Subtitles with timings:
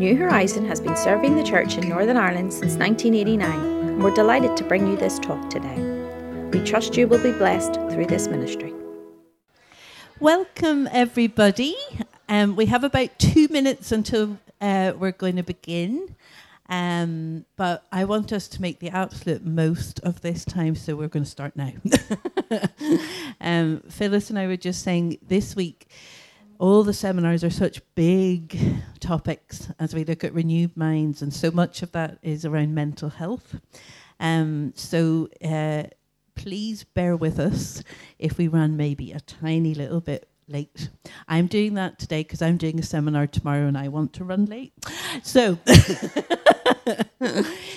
[0.00, 3.50] New Horizon has been serving the church in Northern Ireland since 1989,
[3.86, 5.76] and we're delighted to bring you this talk today.
[6.54, 8.72] We trust you will be blessed through this ministry.
[10.18, 11.76] Welcome, everybody.
[12.30, 16.16] Um, we have about two minutes until uh, we're going to begin.
[16.70, 21.08] Um, but I want us to make the absolute most of this time, so we're
[21.08, 21.72] going to start now.
[23.42, 25.88] um, Phyllis and I were just saying this week,
[26.60, 28.60] all the seminars are such big
[29.00, 33.08] topics as we look at renewed minds, and so much of that is around mental
[33.08, 33.58] health.
[34.20, 35.84] Um, so uh,
[36.34, 37.82] please bear with us
[38.18, 40.90] if we run maybe a tiny little bit late.
[41.28, 44.46] I'm doing that today because I'm doing a seminar tomorrow and I want to run
[44.46, 44.72] late.
[45.22, 45.58] So,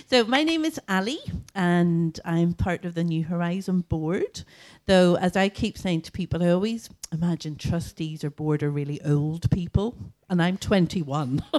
[0.08, 1.20] so my name is Ali
[1.56, 4.44] and I'm part of the New Horizon board.
[4.86, 9.02] Though, as I keep saying to people, I always imagine trustees or board are really
[9.04, 9.96] old people,
[10.30, 11.44] and I'm 21.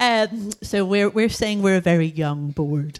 [0.00, 2.98] Um, so we're we're saying we're a very young board,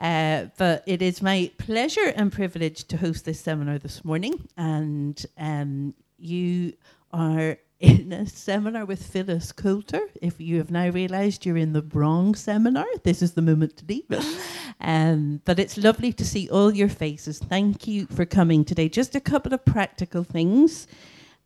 [0.00, 5.24] uh, but it is my pleasure and privilege to host this seminar this morning, and
[5.38, 6.72] um, you
[7.12, 10.02] are in a seminar with Phyllis Coulter.
[10.20, 13.84] If you have now realised you're in the wrong seminar, this is the moment to
[13.88, 14.04] leave.
[14.82, 17.38] Um, but it's lovely to see all your faces.
[17.38, 18.88] Thank you for coming today.
[18.88, 20.86] Just a couple of practical things.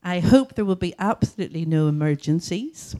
[0.04, 2.94] I hope there will be absolutely no emergencies.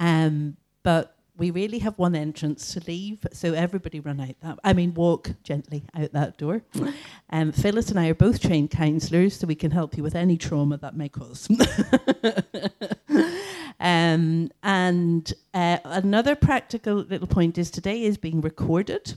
[0.00, 4.58] Um, but we really have one entrance to leave, so everybody run out that.
[4.64, 6.62] I mean, walk gently out that door.
[7.30, 10.38] Um, Phyllis and I are both trained counsellors, so we can help you with any
[10.38, 11.46] trauma that may cause.
[13.78, 19.12] um, and uh, another practical little point is today is being recorded.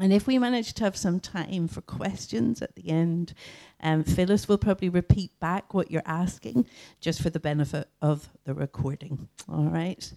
[0.00, 3.34] And if we manage to have some time for questions at the end,
[3.80, 6.66] um, Phyllis will probably repeat back what you're asking
[7.00, 9.28] just for the benefit of the recording.
[9.48, 10.12] All right.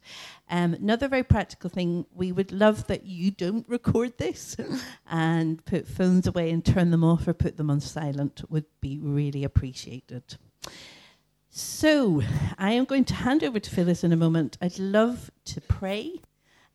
[0.50, 4.56] Um, another very practical thing we would love that you don't record this
[5.10, 8.98] and put phones away and turn them off or put them on silent, would be
[8.98, 10.38] really appreciated.
[11.50, 12.22] So,
[12.58, 14.58] I am going to hand over to Phyllis in a moment.
[14.62, 16.22] I'd love to pray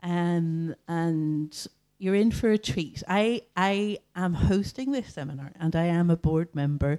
[0.02, 1.66] um, and
[1.98, 3.02] you're in for a treat.
[3.08, 6.98] I I am hosting this seminar and I am a board member,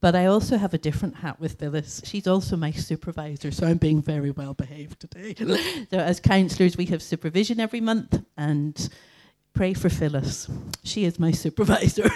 [0.00, 2.02] but I also have a different hat with Phyllis.
[2.04, 5.34] She's also my supervisor, so I'm being very well behaved today.
[5.90, 8.88] so as counsellors, we have supervision every month and
[9.54, 10.48] pray for Phyllis.
[10.82, 12.10] She is my supervisor.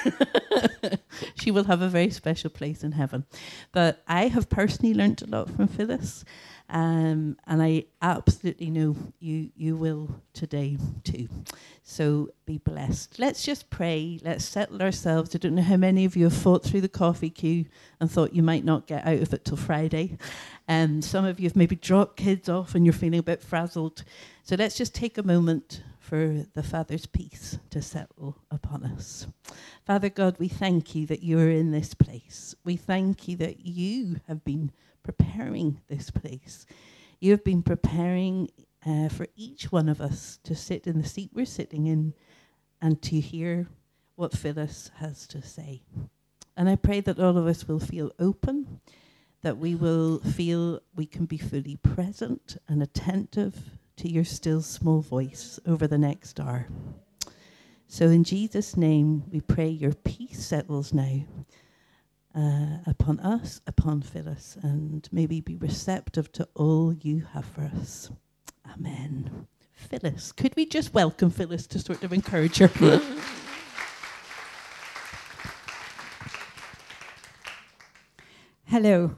[1.34, 3.24] she will have a very special place in heaven.
[3.72, 6.24] But I have personally learnt a lot from Phyllis.
[6.70, 11.28] Um, and I absolutely know you you will today too.
[11.82, 13.18] So be blessed.
[13.18, 14.20] Let's just pray.
[14.22, 15.34] Let's settle ourselves.
[15.34, 17.64] I don't know how many of you have fought through the coffee queue
[18.00, 20.18] and thought you might not get out of it till Friday.
[20.66, 23.42] And um, some of you have maybe dropped kids off and you're feeling a bit
[23.42, 24.04] frazzled.
[24.42, 29.26] So let's just take a moment for the Father's peace to settle upon us.
[29.86, 32.54] Father God, we thank you that you are in this place.
[32.64, 34.72] We thank you that you have been
[35.08, 36.66] preparing this place.
[37.18, 38.50] You have been preparing
[38.86, 42.12] uh, for each one of us to sit in the seat we're sitting in
[42.82, 43.68] and to hear
[44.16, 45.80] what Phyllis has to say.
[46.58, 48.80] And I pray that all of us will feel open,
[49.40, 53.56] that we will feel we can be fully present and attentive
[53.96, 56.66] to your still small voice over the next hour.
[57.86, 61.22] So, in Jesus' name, we pray your peace settles now
[62.38, 68.12] uh, upon us, upon Phyllis, and maybe be receptive to all you have for us.
[68.72, 69.48] Amen.
[69.74, 72.68] Phyllis, could we just welcome Phyllis to sort of encourage her?
[78.66, 79.16] Hello,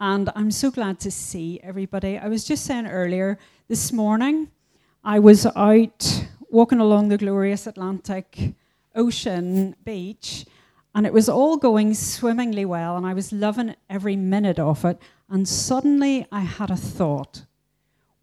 [0.00, 2.18] and I'm so glad to see everybody.
[2.18, 4.48] I was just saying earlier this morning,
[5.04, 8.54] I was out walking along the glorious Atlantic
[8.96, 10.46] Ocean beach
[10.94, 14.98] and it was all going swimmingly well, and I was loving every minute of it.
[15.28, 17.44] And suddenly I had a thought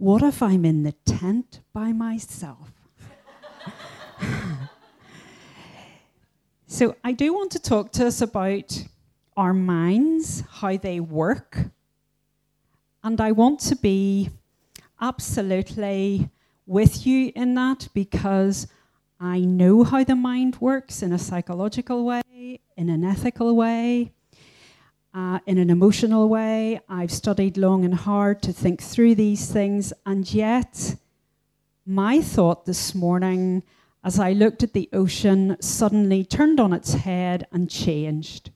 [0.02, 2.72] what if I'm in the tent by myself?
[6.66, 8.84] so I do want to talk to us about
[9.38, 11.66] our minds, how they work.
[13.04, 14.32] And I want to be
[15.00, 16.32] absolutely
[16.66, 18.66] with you in that because
[19.20, 22.04] I know how the mind works in a psychological
[22.42, 24.12] way in an ethical way,
[25.14, 26.80] uh, in an emotional way.
[26.90, 30.96] I've studied long and hard to think through these things, and yet,
[31.86, 33.64] my thought this morning
[34.04, 38.50] as I looked at the ocean suddenly turned on its head and changed.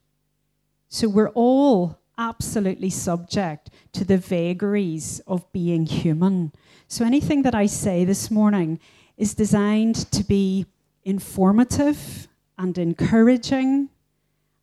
[0.89, 6.53] So we're all absolutely subject to the vagaries of being human.
[6.87, 8.79] So anything that I say this morning
[9.15, 10.65] is designed to be
[11.03, 13.89] informative and encouraging,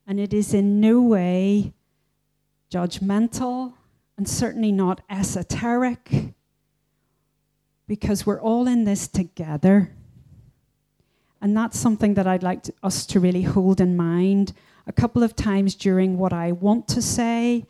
[0.06, 1.72] and it is in no way
[2.70, 3.74] judgmental
[4.16, 6.34] and certainly not esoteric
[7.86, 9.92] because we're all in this together.
[11.40, 14.52] And that's something that I'd like to, us to really hold in mind.
[14.86, 17.66] A couple of times during what I want to say,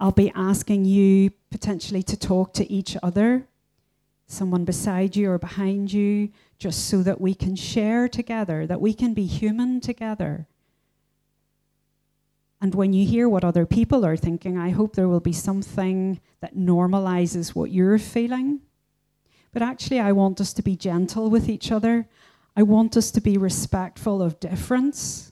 [0.00, 3.46] I'll be asking you potentially to talk to each other,
[4.26, 8.92] someone beside you or behind you, just so that we can share together, that we
[8.92, 10.46] can be human together.
[12.60, 16.20] And when you hear what other people are thinking, I hope there will be something
[16.40, 18.60] that normalizes what you're feeling.
[19.52, 22.08] But actually, I want us to be gentle with each other.
[22.56, 25.30] I want us to be respectful of difference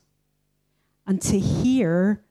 [1.05, 2.23] and to hear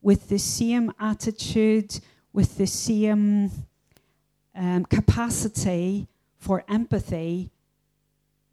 [0.00, 1.98] with the same attitude,
[2.32, 3.50] with the same
[4.54, 6.06] um, capacity
[6.36, 7.50] for empathy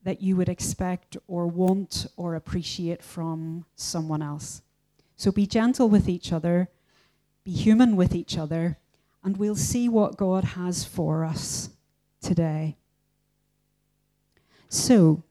[0.05, 4.61] that you would expect or want or appreciate from someone else.
[5.17, 6.69] So be gentle with each other,
[7.43, 8.77] be human with each other,
[9.23, 11.71] and we'll see what God has for us
[12.21, 12.77] today.
[14.69, 15.23] So,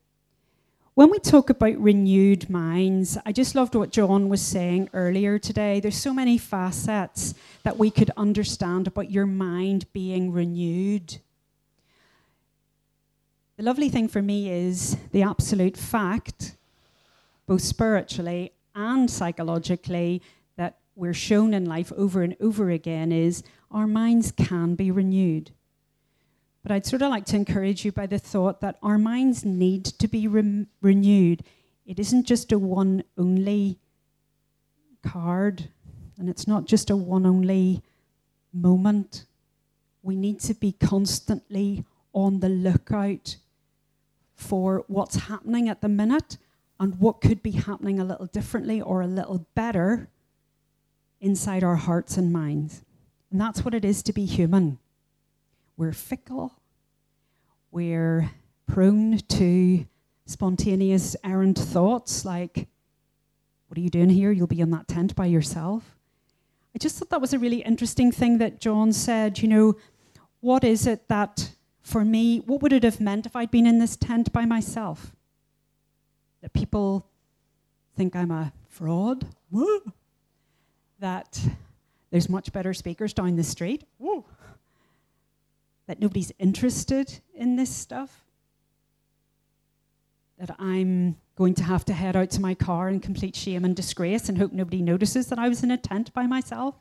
[0.95, 5.81] when we talk about renewed minds, I just loved what John was saying earlier today.
[5.81, 7.35] There's so many facets
[7.65, 11.19] that we could understand about your mind being renewed.
[13.57, 16.57] The lovely thing for me is the absolute fact,
[17.47, 20.23] both spiritually and psychologically,
[20.57, 25.53] that we're shown in life over and over again is our minds can be renewed.
[26.65, 29.85] But I'd sort of like to encourage you by the thought that our minds need
[29.85, 31.45] to be re- renewed.
[31.87, 33.79] It isn't just a one only
[35.05, 35.69] card,
[36.19, 37.83] and it's not just a one only
[38.53, 39.27] moment.
[40.03, 43.37] We need to be constantly on the lookout
[44.45, 46.39] for what's happening at the minute
[46.79, 50.09] and what could be happening a little differently or a little better
[51.21, 52.83] inside our hearts and minds.
[53.31, 54.79] And that's what it is to be human.
[55.77, 56.53] We're fickle,
[57.71, 58.31] we're
[58.67, 59.87] prone to
[60.27, 62.69] spontaneous, errant thoughts like,
[63.69, 64.31] What are you doing here?
[64.31, 65.97] You'll be in that tent by yourself.
[66.75, 69.41] I just thought that was a really interesting thing that John said.
[69.41, 69.77] You know,
[70.41, 71.51] what is it that
[71.85, 75.15] for me, what would it have meant if I'd been in this tent by myself?
[76.41, 77.07] That people
[77.95, 79.27] think I'm a fraud?
[79.51, 79.93] Woo.
[80.99, 81.39] That
[82.11, 83.85] there's much better speakers down the street?
[83.99, 84.25] Woo.
[85.87, 88.25] That nobody's interested in this stuff?
[90.39, 93.77] That I'm going to have to head out to my car in complete shame and
[93.77, 96.77] disgrace and hope nobody notices that I was in a tent by myself?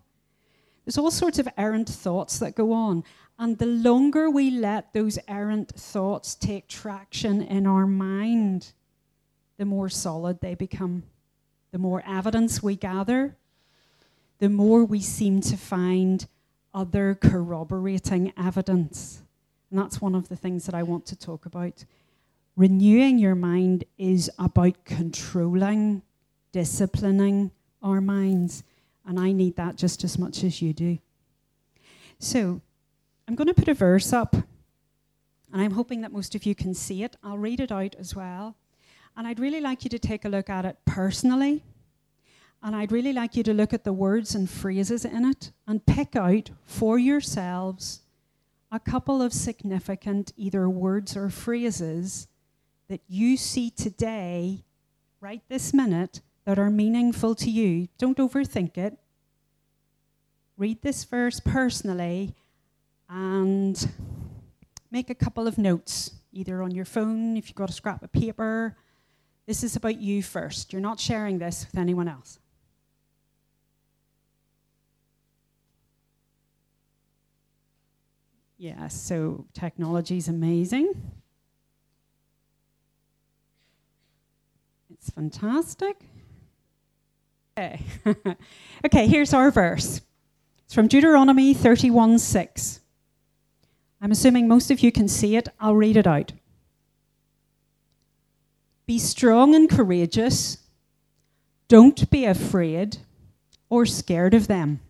[0.85, 3.03] There's all sorts of errant thoughts that go on.
[3.39, 8.74] And the longer we let those errant thoughts take traction in our mind,
[9.57, 11.03] the more solid they become.
[11.71, 13.35] The more evidence we gather,
[14.39, 16.27] the more we seem to find
[16.74, 19.24] other corroborating evidence.
[19.69, 21.85] And that's one of the things that I want to talk about.
[22.56, 26.03] Renewing your mind is about controlling,
[26.51, 27.51] disciplining
[27.81, 28.63] our minds.
[29.06, 31.00] And I need that just as much as you do.
[32.19, 32.62] So,
[33.28, 36.74] I'm going to put a verse up, and I'm hoping that most of you can
[36.74, 37.16] see it.
[37.24, 38.56] I'll read it out as well.
[39.16, 41.64] And I'd really like you to take a look at it personally.
[42.62, 45.86] And I'd really like you to look at the words and phrases in it and
[45.86, 48.02] pick out for yourselves
[48.72, 52.28] a couple of significant either words or phrases
[52.88, 54.64] that you see today,
[55.22, 57.88] right this minute, that are meaningful to you.
[57.97, 58.97] Don't overthink it.
[60.57, 62.35] Read this verse personally
[63.09, 63.90] and
[64.92, 68.12] make a couple of notes, either on your phone, if you've got a scrap of
[68.12, 68.76] paper.
[69.45, 70.71] This is about you first.
[70.71, 72.40] You're not sharing this with anyone else.
[78.57, 80.94] Yeah, so technology is amazing.
[84.90, 85.97] It's fantastic.
[87.57, 87.86] Okay.
[88.06, 88.14] Eh.
[88.86, 90.02] okay, here's our verse.
[90.66, 92.80] It's from Deuteronomy 31 6.
[94.02, 95.50] I'm assuming most of you can see it.
[95.60, 96.33] I'll read it out.
[98.86, 100.57] Be strong and courageous.
[101.68, 102.98] Don't be afraid
[103.69, 104.81] or scared of them.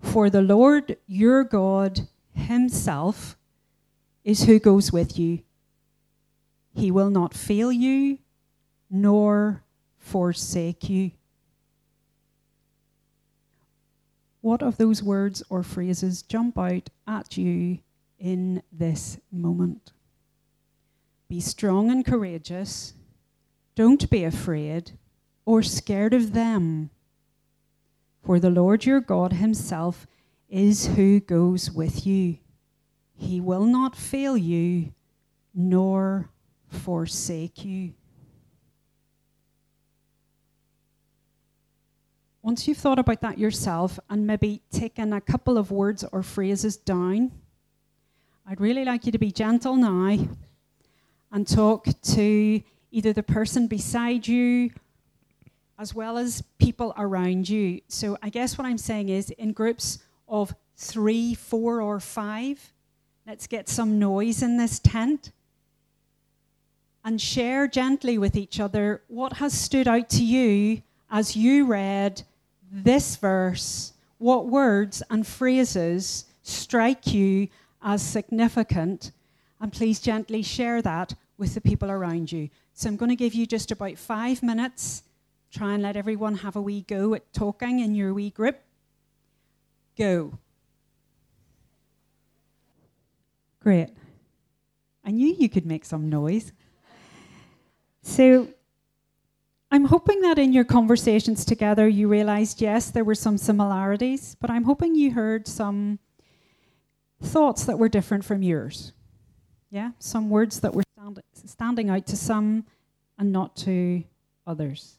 [0.00, 3.36] For the Lord your God Himself
[4.24, 5.40] is who goes with you.
[6.74, 8.18] He will not fail you
[8.90, 9.62] nor
[10.00, 11.12] forsake you.
[14.40, 17.78] What of those words or phrases jump out at you
[18.18, 19.92] in this moment?
[21.28, 22.94] Be strong and courageous.
[23.76, 24.92] Don't be afraid
[25.44, 26.90] or scared of them.
[28.24, 30.06] For the Lord your God Himself
[30.48, 32.38] is who goes with you.
[33.16, 34.92] He will not fail you
[35.54, 36.30] nor
[36.68, 37.92] forsake you.
[42.50, 46.76] Once you've thought about that yourself and maybe taken a couple of words or phrases
[46.76, 47.30] down,
[48.44, 50.18] I'd really like you to be gentle now
[51.30, 54.70] and talk to either the person beside you
[55.78, 57.82] as well as people around you.
[57.86, 62.72] So I guess what I'm saying is in groups of three, four, or five,
[63.28, 65.30] let's get some noise in this tent
[67.04, 72.24] and share gently with each other what has stood out to you as you read
[72.70, 77.48] this verse, what words and phrases strike you
[77.82, 79.12] as significant,
[79.60, 82.48] and please gently share that with the people around you.
[82.74, 85.02] So I'm going to give you just about five minutes.
[85.50, 88.58] Try and let everyone have a wee go at talking in your wee group.
[89.98, 90.38] Go.
[93.60, 93.88] Great.
[95.04, 96.52] I knew you could make some noise.
[98.02, 98.48] So
[99.72, 104.50] I'm hoping that in your conversations together you realized, yes, there were some similarities, but
[104.50, 106.00] I'm hoping you heard some
[107.22, 108.92] thoughts that were different from yours.
[109.70, 112.64] Yeah, some words that were stand- standing out to some
[113.16, 114.02] and not to
[114.44, 114.96] others.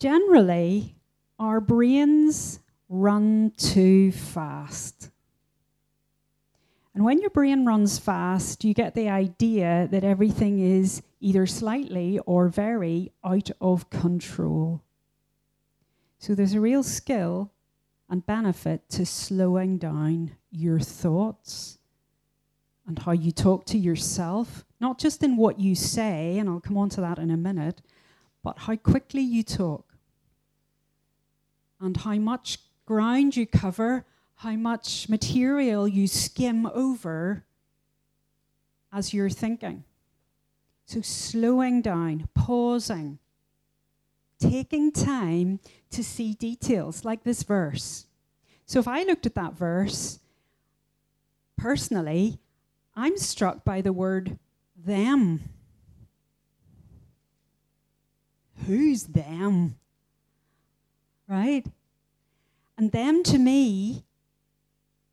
[0.00, 0.96] Generally,
[1.38, 2.58] our brains
[2.88, 5.10] run too fast.
[6.94, 12.18] And when your brain runs fast, you get the idea that everything is either slightly
[12.20, 14.82] or very out of control.
[16.18, 17.52] So there's a real skill
[18.08, 21.78] and benefit to slowing down your thoughts
[22.86, 26.76] and how you talk to yourself, not just in what you say, and I'll come
[26.76, 27.82] on to that in a minute,
[28.42, 29.94] but how quickly you talk
[31.80, 34.04] and how much ground you cover
[34.40, 37.44] how much material you skim over
[38.90, 39.84] as you're thinking.
[40.90, 43.20] So, slowing down, pausing,
[44.40, 45.60] taking time
[45.92, 48.08] to see details like this verse.
[48.66, 50.18] So, if I looked at that verse,
[51.56, 52.40] personally,
[52.96, 54.36] I'm struck by the word
[54.76, 55.50] them.
[58.66, 59.76] Who's them?
[61.28, 61.64] Right?
[62.76, 64.02] And them to me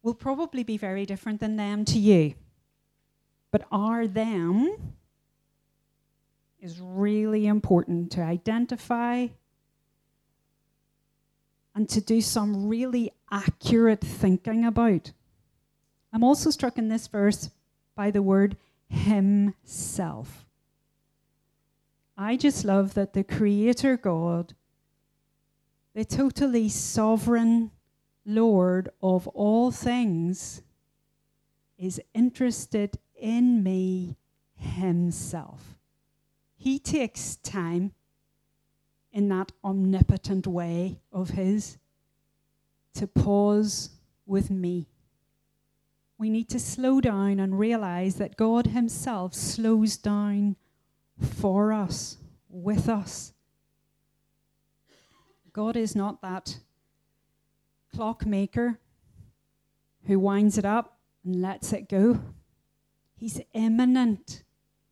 [0.02, 2.34] will probably be very different than them to you.
[3.52, 4.96] But are them
[6.60, 9.28] is really important to identify
[11.76, 15.12] and to do some really accurate thinking about.
[16.12, 17.52] I'm also struck in this verse
[17.96, 18.58] by the word
[18.90, 20.46] himself.
[22.18, 24.56] I just love that the Creator God,
[25.94, 27.70] the totally sovereign
[28.26, 30.64] Lord of all things,
[31.78, 34.18] is interested in me
[34.56, 35.77] himself.
[36.68, 37.94] He takes time
[39.14, 41.78] in that omnipotent way of his
[42.96, 43.92] to pause
[44.26, 44.90] with me.
[46.18, 50.58] We need to slow down and realize that God Himself slows down
[51.22, 52.18] for us,
[52.50, 53.32] with us.
[55.54, 56.60] God is not that
[57.96, 58.78] clockmaker
[60.04, 62.20] who winds it up and lets it go.
[63.16, 64.44] He's immanent.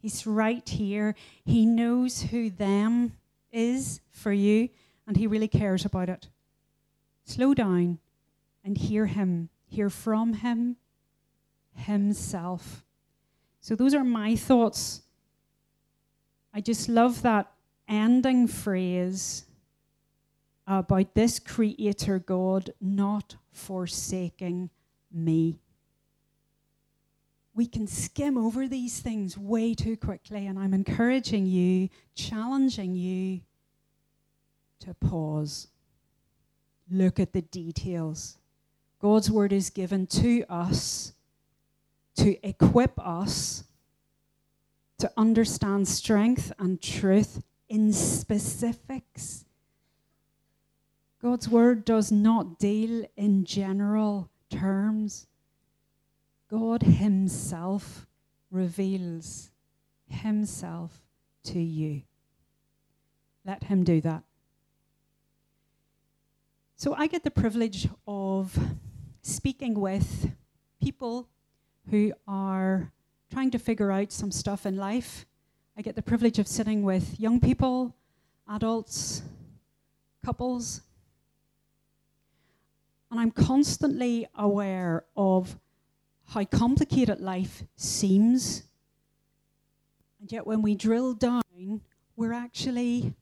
[0.06, 1.16] He's right here.
[1.46, 3.14] He knows who them
[3.52, 4.70] is for you,
[5.08, 6.28] and he really cares about it.
[7.24, 7.98] Slow down
[8.64, 10.76] and hear him, hear from him
[11.74, 12.86] himself.
[13.62, 15.02] So, those are my thoughts.
[16.54, 17.52] I just love that
[17.88, 19.46] ending phrase
[20.68, 24.70] about this Creator God not forsaking
[25.12, 25.58] me.
[27.56, 33.42] We can skim over these things way too quickly, and I'm encouraging you, challenging you
[34.82, 35.68] to pause.
[36.92, 38.38] Look at the details.
[39.02, 41.14] God's word is given to us
[42.18, 43.64] to equip us
[44.98, 49.46] to understand strength and truth in specifics
[51.26, 55.26] God's word does not deal in general terms.
[56.50, 58.06] God Himself
[58.52, 59.50] reveals
[60.08, 61.02] Himself
[61.46, 62.04] to you.
[63.46, 64.24] Let Him do that.
[66.76, 68.58] So I get the privilege of
[69.22, 70.32] speaking with
[70.82, 71.30] people
[71.90, 72.92] who are
[73.32, 75.26] trying to figure out some stuff in life.
[75.78, 77.96] I get the privilege of sitting with young people,
[78.50, 79.24] adults,
[80.24, 80.82] couples.
[83.10, 85.58] And I'm constantly aware of
[86.28, 88.64] how complicated life seems.
[90.20, 91.82] And yet, when we drill down,
[92.16, 93.14] we're actually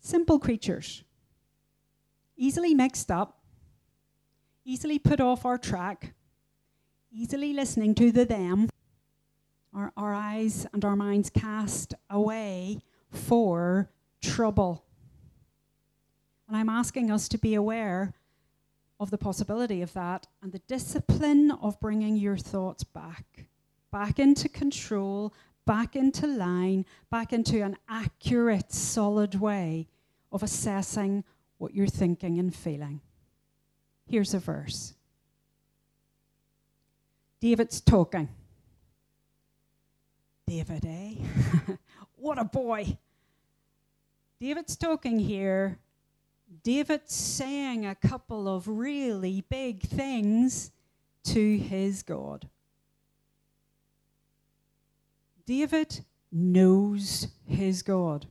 [0.00, 1.04] simple creatures,
[2.36, 3.42] easily mixed up,
[4.64, 6.14] easily put off our track,
[7.12, 8.68] easily listening to the them,
[9.74, 13.90] our, our eyes and our minds cast away for
[14.22, 14.84] trouble.
[16.48, 18.14] And I'm asking us to be aware
[19.02, 23.46] of the possibility of that and the discipline of bringing your thoughts back,
[23.90, 25.34] back into control,
[25.66, 29.88] back into line, back into an accurate, solid way
[30.30, 31.24] of assessing
[31.58, 33.00] what you're thinking and feeling.
[34.06, 34.94] Here's a verse
[37.40, 38.28] David's talking.
[40.46, 41.14] David, eh?
[42.16, 42.96] what a boy.
[44.40, 45.78] David's talking here.
[46.62, 50.70] David's saying a couple of really big things
[51.24, 52.48] to his God.
[55.44, 58.26] David knows his God.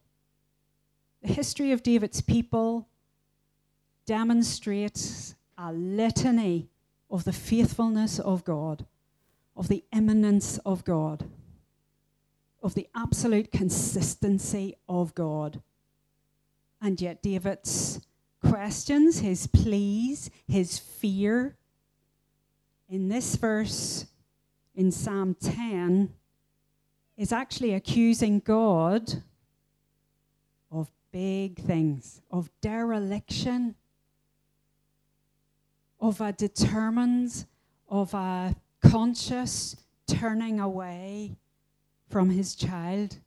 [1.21, 2.87] The history of David's people
[4.05, 6.69] demonstrates a litany
[7.09, 8.85] of the faithfulness of God,
[9.55, 11.25] of the immanence of God,
[12.63, 15.61] of the absolute consistency of God.
[16.81, 17.99] And yet, David's
[18.51, 21.55] questions, his pleas, his fear,
[22.89, 24.05] in this verse
[24.75, 26.13] in Psalm 10,
[27.15, 29.23] is actually accusing God
[30.69, 33.75] of big things, of dereliction,
[36.01, 37.45] of a determined,
[37.87, 41.37] of a conscious turning away
[42.09, 43.17] from his child.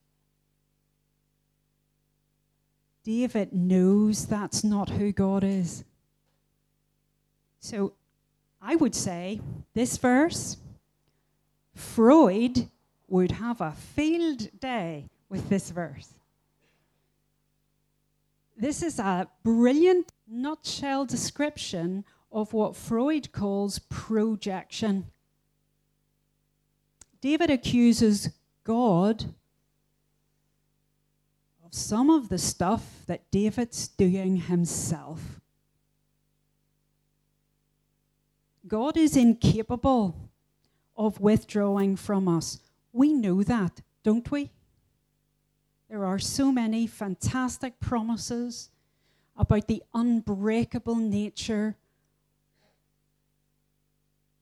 [3.04, 5.84] David knows that's not who God is.
[7.60, 7.92] So
[8.60, 9.40] I would say
[9.74, 10.56] this verse,
[11.74, 12.70] Freud
[13.08, 16.14] would have a field day with this verse.
[18.56, 25.06] This is a brilliant nutshell description of what Freud calls projection.
[27.20, 28.30] David accuses
[28.64, 29.34] God
[31.74, 35.40] some of the stuff that David's doing himself.
[38.68, 40.30] God is incapable
[40.96, 42.60] of withdrawing from us.
[42.92, 44.52] We know that, don't we?
[45.90, 48.70] There are so many fantastic promises
[49.36, 51.76] about the unbreakable nature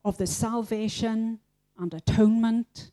[0.04, 1.40] of the salvation
[1.78, 2.90] and atonement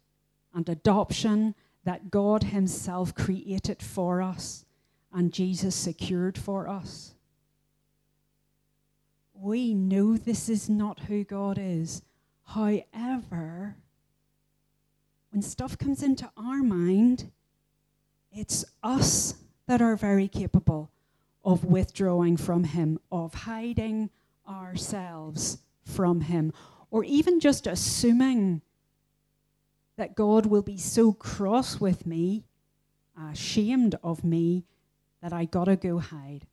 [0.53, 4.65] and adoption that God Himself created for us
[5.13, 7.15] and Jesus secured for us.
[9.33, 12.01] We know this is not who God is.
[12.43, 13.77] However,
[15.31, 17.31] when stuff comes into our mind,
[18.31, 19.35] it's us
[19.67, 20.91] that are very capable
[21.43, 24.09] of withdrawing from Him, of hiding
[24.47, 26.51] ourselves from Him,
[26.91, 28.61] or even just assuming
[29.99, 32.45] that God will be so cross with me,
[33.19, 34.63] uh, ashamed of me,
[35.21, 36.47] that I gotta go hide.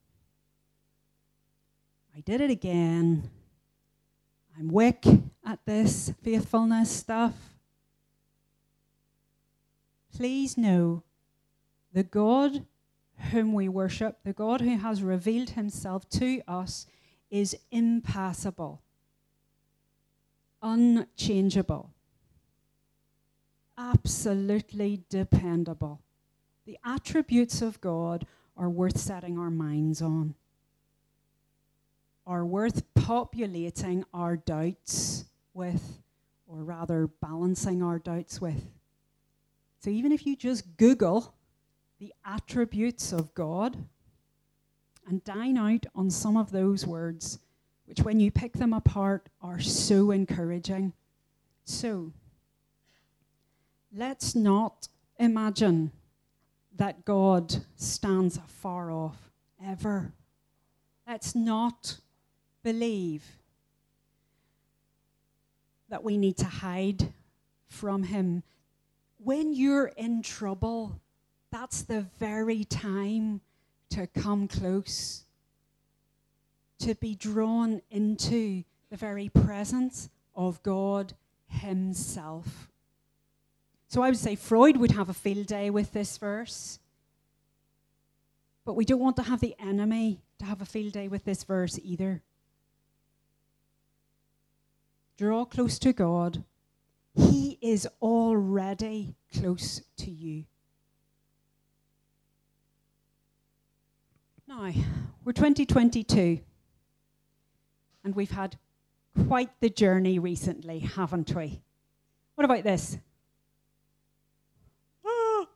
[2.16, 3.30] I did it again.
[4.58, 5.04] I'm weak
[5.44, 7.34] at this faithfulness stuff.
[10.12, 11.04] Please know
[11.92, 12.66] the God
[13.30, 16.88] whom we worship, the God who has revealed himself to us,
[17.30, 18.82] is impassible,
[20.60, 21.92] unchangeable,
[23.78, 26.00] absolutely dependable.
[26.66, 30.34] The attributes of God are worth setting our minds on,
[32.26, 36.00] are worth populating our doubts with,
[36.46, 38.66] or rather balancing our doubts with.
[39.80, 41.34] So even if you just Google
[41.98, 43.76] the attributes of God
[45.06, 47.38] and dine out on some of those words,
[47.86, 50.92] which when you pick them apart are so encouraging.
[51.64, 52.12] So,
[53.96, 55.90] let's not imagine
[56.76, 59.30] that God stands far off
[59.64, 60.12] ever.
[61.06, 61.98] Let's not
[62.62, 63.24] believe
[65.88, 67.12] that we need to hide
[67.68, 68.42] from Him.
[69.18, 71.00] When you're in trouble,
[71.50, 73.40] that's the very time
[73.90, 75.22] to come close.
[76.78, 81.14] to be drawn into the very presence of God
[81.46, 82.68] Himself.
[83.88, 86.78] So I would say Freud would have a field day with this verse.
[88.64, 91.44] But we don't want to have the enemy to have a field day with this
[91.44, 92.22] verse either.
[95.16, 96.44] Draw close to God.
[97.14, 100.44] He is already close to you.
[104.48, 104.72] Now,
[105.24, 106.40] we're 2022,
[108.04, 108.56] and we've had
[109.26, 111.62] quite the journey recently, haven't we?
[112.34, 112.98] What about this?
[115.04, 115.48] Oh,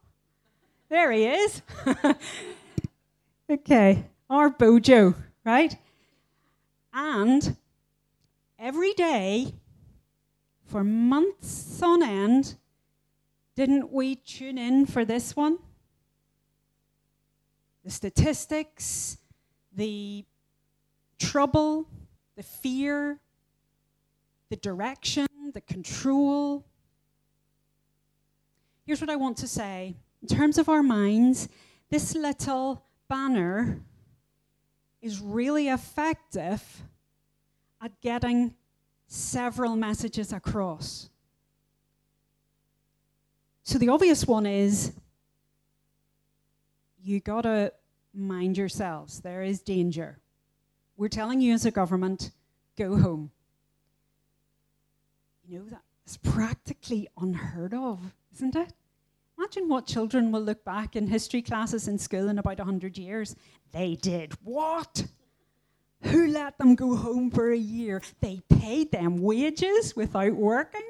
[0.91, 1.63] there he is.
[3.51, 5.75] okay, our Bojo, right?
[6.93, 7.57] And
[8.59, 9.55] every day
[10.67, 12.57] for months on end,
[13.55, 15.59] didn't we tune in for this one?
[17.85, 19.17] The statistics,
[19.75, 20.25] the
[21.19, 21.87] trouble,
[22.37, 23.21] the fear,
[24.49, 26.65] the direction, the control.
[28.85, 29.95] Here's what I want to say.
[30.23, 31.49] In terms of our minds,
[31.89, 33.81] this little banner
[35.01, 36.83] is really effective
[37.81, 38.55] at getting
[39.07, 41.09] several messages across.
[43.63, 44.93] So the obvious one is
[47.03, 47.73] you got to
[48.13, 49.21] mind yourselves.
[49.21, 50.19] There is danger.
[50.97, 52.33] We're telling you as a government,
[52.77, 53.31] go home.
[55.47, 55.65] You know,
[56.05, 58.73] that's practically unheard of, isn't it?
[59.41, 63.35] Imagine what children will look back in history classes in school in about 100 years.
[63.73, 65.07] They did what?
[66.03, 68.03] Who let them go home for a year?
[68.21, 70.85] They paid them wages without working.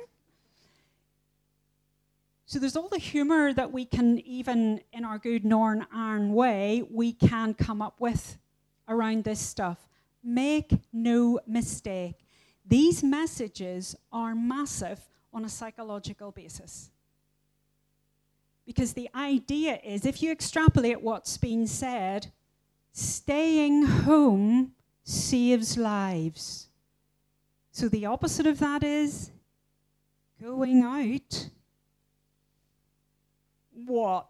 [2.46, 6.82] So there's all the humour that we can, even in our good Northern Iron way,
[6.90, 8.36] we can come up with
[8.88, 9.78] around this stuff.
[10.24, 12.16] Make no mistake,
[12.66, 14.98] these messages are massive
[15.32, 16.90] on a psychological basis.
[18.66, 22.28] Because the idea is if you extrapolate what's been said,
[22.92, 24.72] staying home
[25.04, 26.68] saves lives.
[27.72, 29.30] So the opposite of that is
[30.40, 31.50] going out
[33.86, 34.28] what?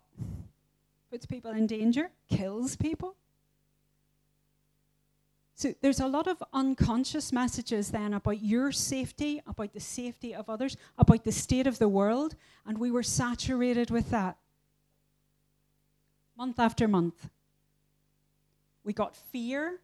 [1.11, 3.17] Puts people in danger, kills people.
[5.61, 10.49] So there's a lot of unconscious messages then about your safety, about the safety of
[10.49, 14.39] others, about the state of the world, and we were saturated with that.
[16.35, 17.29] Month after month.
[18.85, 19.81] We got fear,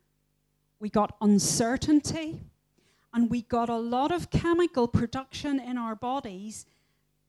[0.80, 2.40] we got uncertainty,
[3.12, 6.64] and we got a lot of chemical production in our bodies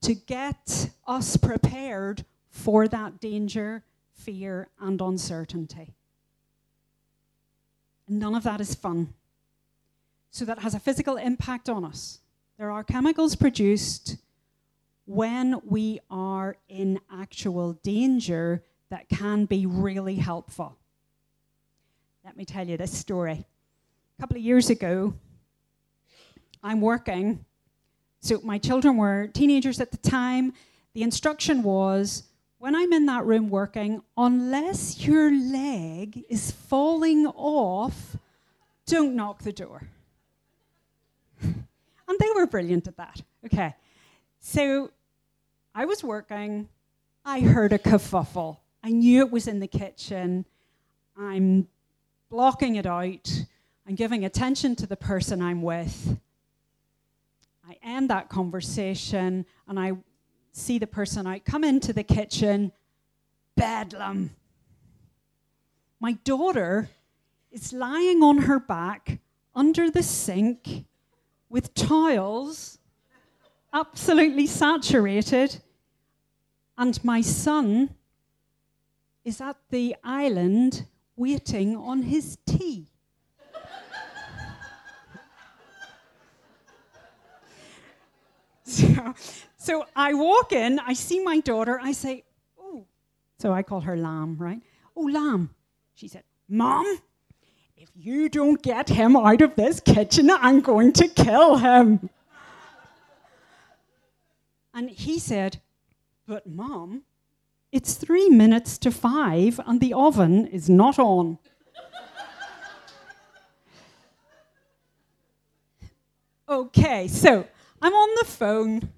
[0.04, 3.84] to get us prepared for that danger,
[4.14, 5.97] fear, and uncertainty.
[8.08, 9.14] None of that is fun.
[10.32, 12.20] So that has a physical impact on us.
[12.58, 14.18] There are chemicals produced
[15.06, 20.78] when we are in actual danger that can be really helpful.
[22.24, 23.46] Let me tell you this story.
[24.18, 25.14] A couple of years ago,
[26.64, 27.46] I'm working.
[28.20, 30.54] So my children were teenagers at the time.
[30.94, 32.24] The instruction was
[32.60, 38.18] when I'm in that room working, unless your leg is falling off,
[38.86, 39.88] don't knock the door.
[41.42, 41.66] and
[42.20, 43.22] they were brilliant at that.
[43.46, 43.76] Okay.
[44.40, 44.92] So
[45.76, 46.70] I was working,
[47.24, 48.58] I heard a kerfuffle.
[48.84, 50.46] I knew it was in the kitchen.
[51.18, 51.68] I'm
[52.30, 53.46] blocking it out.
[53.88, 56.18] I'm giving attention to the person I'm with.
[57.68, 59.94] I end that conversation and I
[60.58, 62.72] see the person out, come into the kitchen,
[63.56, 64.32] bedlam.
[66.00, 66.90] My daughter
[67.52, 69.20] is lying on her back
[69.56, 70.86] under the sink
[71.50, 72.80] with towels,
[73.72, 75.62] absolutely saturated,
[76.78, 77.96] and my son
[79.24, 82.88] is at the island waiting on his tea.
[88.64, 89.14] so,
[89.68, 92.24] so I walk in, I see my daughter, I say,
[92.58, 92.86] Oh,
[93.38, 94.62] so I call her Lamb, right?
[94.96, 95.50] Oh, Lamb.
[95.94, 96.86] She said, Mom,
[97.76, 102.10] if you don't get him out of this kitchen, I'm going to kill him.
[104.74, 105.60] And he said,
[106.26, 107.04] But, Mom,
[107.74, 111.40] it's three minutes to five and the oven is not on.
[116.48, 117.46] okay, so
[117.82, 118.94] I'm on the phone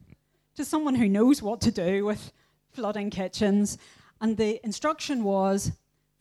[0.60, 2.34] to someone who knows what to do with
[2.72, 3.78] flooding kitchens.
[4.20, 5.72] And the instruction was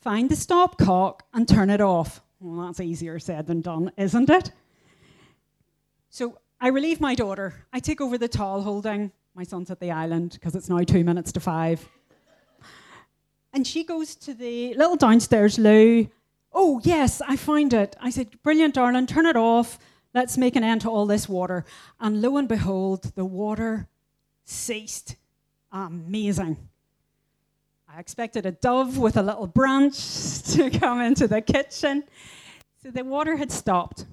[0.01, 2.23] find the stopcock and turn it off.
[2.39, 4.53] Well, that's easier said than done, isn't it?
[6.11, 7.67] So I relieve my daughter.
[7.73, 9.11] I take over the towel holding.
[9.35, 11.89] My son's at the island because it's now two minutes to five.
[13.53, 16.09] And she goes to the little downstairs loo.
[16.53, 17.97] Oh, yes, I find it.
[18.01, 19.81] I said, Brilliant, darling, turn it off.
[20.15, 21.65] Let's make an end to all this water.
[21.99, 23.89] And lo and behold, the water
[24.49, 25.17] ceased.
[25.73, 26.57] Amazing.
[27.89, 32.05] I expected a dove with a little branch to come into the kitchen.
[32.83, 34.05] So the water had stopped.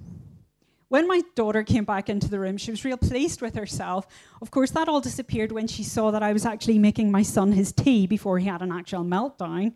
[0.88, 4.06] When my daughter came back into the room, she was real pleased with herself.
[4.40, 7.52] Of course, that all disappeared when she saw that I was actually making my son
[7.52, 9.74] his tea before he had an actual meltdown.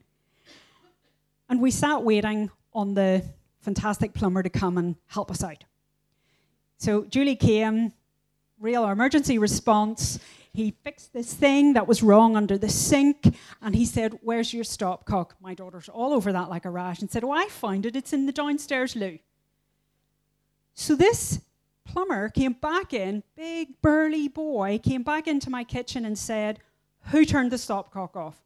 [1.48, 3.24] And we sat waiting on the
[3.60, 5.64] fantastic plumber to come and help us out.
[6.78, 7.92] So Julie came,
[8.60, 10.20] real emergency response.
[10.52, 14.64] He fixed this thing that was wrong under the sink, and he said, Where's your
[14.64, 15.32] stopcock?
[15.40, 17.94] My daughter's all over that like a rash, and said, Oh, I found it.
[17.94, 19.18] It's in the downstairs loo.
[20.74, 21.40] So this
[21.84, 26.58] plumber came back in, big burly boy, came back into my kitchen and said,
[27.10, 28.42] Who turned the stopcock off?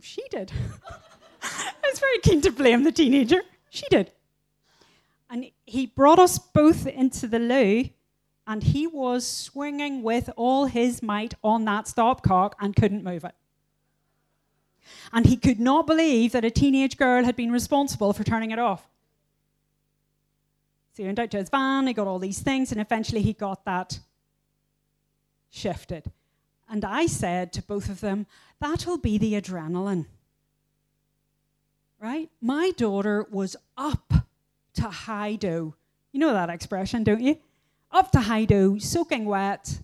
[0.00, 0.50] She did.
[1.42, 3.42] I was very keen to blame the teenager.
[3.68, 4.12] She did.
[5.28, 7.90] And he brought us both into the loo,
[8.50, 13.36] and he was swinging with all his might on that stopcock and couldn't move it.
[15.12, 18.58] And he could not believe that a teenage girl had been responsible for turning it
[18.58, 18.88] off.
[20.94, 23.34] So he went out to his van, he got all these things, and eventually he
[23.34, 24.00] got that
[25.48, 26.10] shifted.
[26.68, 28.26] And I said to both of them,
[28.58, 30.06] that'll be the adrenaline.
[32.00, 32.30] Right?
[32.40, 34.12] My daughter was up
[34.74, 35.76] to high dough.
[36.10, 37.38] You know that expression, don't you?
[37.92, 39.80] Up to high dough, soaking wet,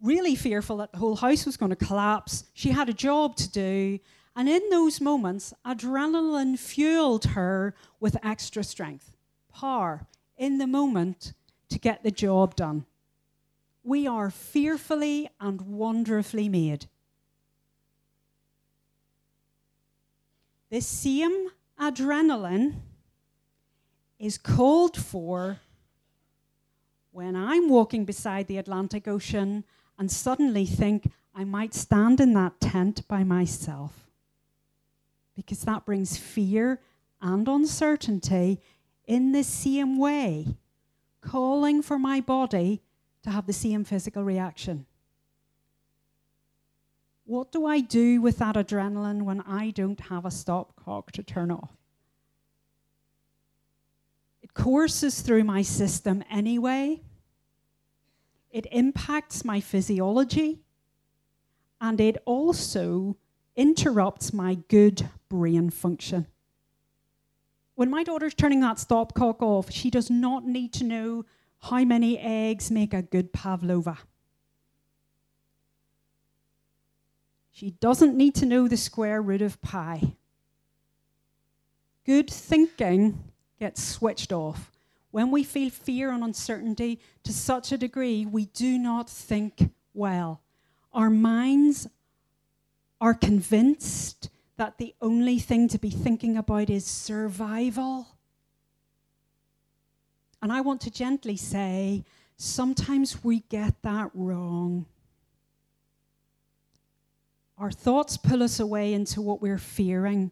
[0.00, 2.44] really fearful that the whole house was going to collapse.
[2.52, 3.98] She had a job to do.
[4.36, 9.12] And in those moments, adrenaline fueled her with extra strength,
[9.52, 10.06] power,
[10.36, 11.32] in the moment
[11.70, 12.86] to get the job done.
[13.82, 16.86] We are fearfully and wonderfully made.
[20.70, 21.48] This same
[21.80, 22.74] adrenaline
[24.18, 25.60] is called for
[27.18, 29.64] when I'm walking beside the Atlantic Ocean
[29.98, 34.06] and suddenly think I might stand in that tent by myself.
[35.34, 36.80] Because that brings fear
[37.20, 38.60] and uncertainty
[39.04, 40.46] in the same way,
[41.20, 42.82] calling for my body
[43.24, 44.86] to have the same physical reaction.
[47.24, 51.50] What do I do with that adrenaline when I don't have a stopcock to turn
[51.50, 51.72] off?
[54.40, 57.02] It courses through my system anyway.
[58.50, 60.60] It impacts my physiology.
[61.80, 63.16] And it also
[63.56, 66.26] interrupts my good brain function.
[67.74, 71.24] When my daughter's turning that stopcock off, she does not need to know
[71.60, 73.98] how many eggs make a good pavlova.
[77.52, 80.14] She doesn't need to know the square root of pi.
[82.04, 84.70] Good thinking gets switched off.
[85.18, 90.42] When we feel fear and uncertainty to such a degree, we do not think well.
[90.92, 91.88] Our minds
[93.00, 98.06] are convinced that the only thing to be thinking about is survival.
[100.40, 102.04] And I want to gently say,
[102.36, 104.86] sometimes we get that wrong.
[107.58, 110.30] Our thoughts pull us away into what we're fearing.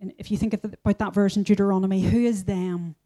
[0.00, 2.96] And if you think about that verse in Deuteronomy, who is them?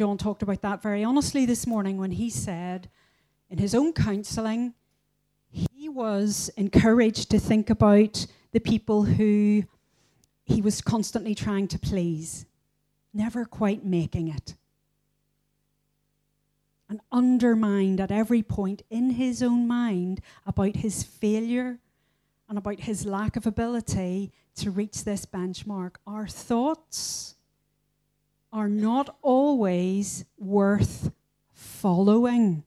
[0.00, 2.88] John talked about that very honestly this morning when he said,
[3.50, 4.72] in his own counseling,
[5.50, 9.64] he was encouraged to think about the people who
[10.42, 12.46] he was constantly trying to please,
[13.12, 14.54] never quite making it.
[16.88, 21.78] And undermined at every point in his own mind about his failure
[22.48, 25.96] and about his lack of ability to reach this benchmark.
[26.06, 27.34] Our thoughts
[28.52, 31.12] are not always worth
[31.52, 32.64] following.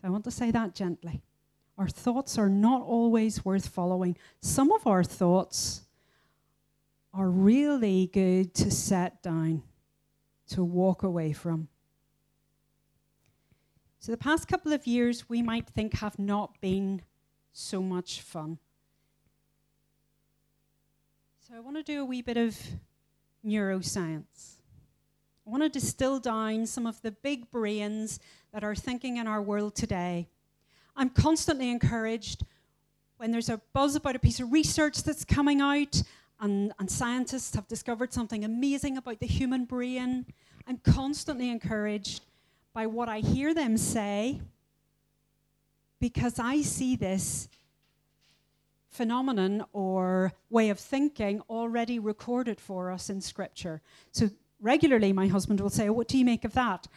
[0.00, 1.22] So I want to say that gently.
[1.76, 4.16] Our thoughts are not always worth following.
[4.40, 5.82] Some of our thoughts
[7.14, 9.62] are really good to set down,
[10.48, 11.68] to walk away from.
[14.00, 17.02] So, the past couple of years we might think have not been
[17.52, 18.58] so much fun.
[21.40, 22.56] So, I want to do a wee bit of
[23.44, 24.56] neuroscience.
[25.46, 28.20] I want to distill down some of the big brains
[28.52, 30.28] that are thinking in our world today.
[30.96, 32.44] I'm constantly encouraged
[33.16, 36.02] when there's a buzz about a piece of research that's coming out
[36.40, 40.24] and, and scientists have discovered something amazing about the human brain,
[40.66, 42.22] I'm constantly encouraged
[42.72, 44.40] by what I hear them say
[46.00, 47.48] because I see this
[48.98, 53.80] phenomenon or way of thinking already recorded for us in Scripture.
[54.10, 54.28] So
[54.60, 56.88] regularly, my husband will say, What do you make of that?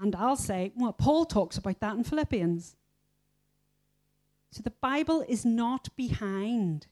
[0.00, 2.76] And I'll say, Well, Paul talks about that in Philippians.
[4.50, 6.86] So the Bible is not behind,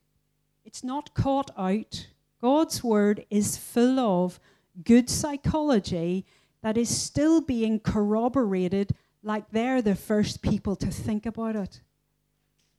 [0.65, 2.07] it's not caught out.
[2.43, 4.41] God's word is full of
[4.83, 6.25] good psychology
[6.63, 11.81] that is still being corroborated like they're the first people to think about it.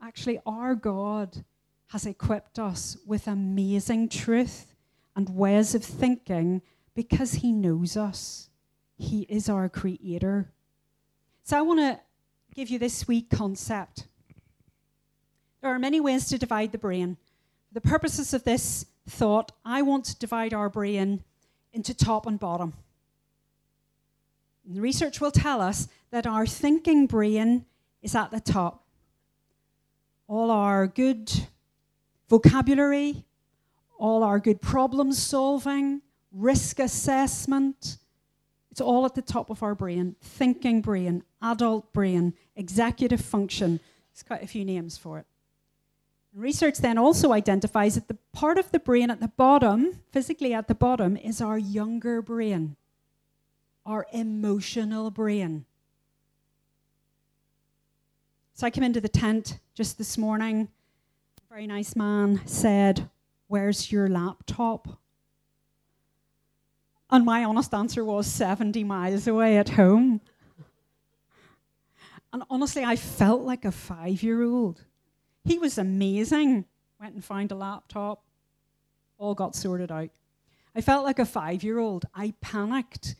[0.01, 1.43] Actually, our God
[1.87, 4.73] has equipped us with amazing truth
[5.15, 6.61] and ways of thinking
[6.95, 8.49] because He knows us.
[8.97, 10.51] He is our Creator.
[11.43, 11.99] So, I want to
[12.55, 14.07] give you this sweet concept.
[15.61, 17.17] There are many ways to divide the brain.
[17.67, 21.23] For the purposes of this thought, I want to divide our brain
[21.73, 22.73] into top and bottom.
[24.65, 27.65] And the research will tell us that our thinking brain
[28.01, 28.80] is at the top.
[30.31, 31.29] All our good
[32.29, 33.25] vocabulary,
[33.99, 37.97] all our good problem solving, risk assessment,
[38.71, 40.15] it's all at the top of our brain.
[40.21, 43.81] Thinking brain, adult brain, executive function.
[44.13, 45.25] There's quite a few names for it.
[46.33, 50.69] Research then also identifies that the part of the brain at the bottom, physically at
[50.69, 52.77] the bottom, is our younger brain,
[53.85, 55.65] our emotional brain.
[58.53, 60.67] So I came into the tent just this morning.
[61.39, 63.09] A very nice man said,
[63.47, 64.87] Where's your laptop?
[67.09, 70.21] And my honest answer was 70 miles away at home.
[72.31, 74.85] And honestly, I felt like a five year old.
[75.43, 76.65] He was amazing.
[76.99, 78.23] Went and found a laptop,
[79.17, 80.09] all got sorted out.
[80.75, 82.05] I felt like a five year old.
[82.15, 83.15] I panicked.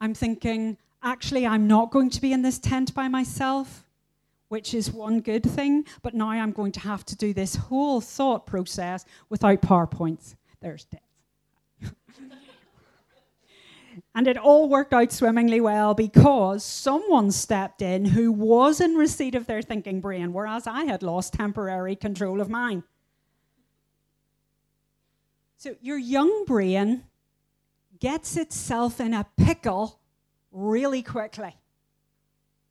[0.00, 3.85] I'm thinking, actually, I'm not going to be in this tent by myself,
[4.48, 8.00] which is one good thing, but now I'm going to have to do this whole
[8.00, 10.36] thought process without PowerPoints.
[10.60, 11.00] There's death.
[14.14, 19.34] And it all worked out swimmingly well because someone stepped in who was in receipt
[19.34, 22.82] of their thinking brain, whereas I had lost temporary control of mine.
[25.58, 27.04] So your young brain
[27.98, 29.98] gets itself in a pickle
[30.52, 31.54] really quickly.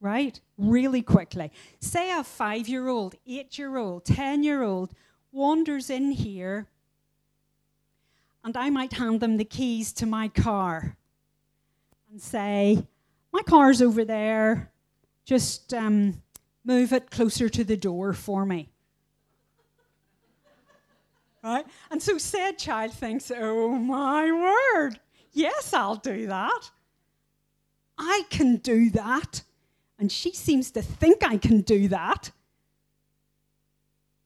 [0.06, 0.40] Right?
[0.60, 1.52] Really quickly.
[1.80, 4.92] Say a five year old, eight year old, 10 year old
[5.32, 6.68] wanders in here,
[8.44, 10.96] and I might hand them the keys to my car
[12.12, 12.86] and say,
[13.34, 14.72] My car's over there,
[15.26, 16.22] just um,
[16.64, 18.70] move it closer to the door for me.
[21.44, 21.66] Right?
[21.90, 25.00] And so said child thinks, Oh my word,
[25.32, 26.70] yes, I'll do that.
[27.98, 29.42] I can do that.
[29.98, 32.32] And she seems to think I can do that.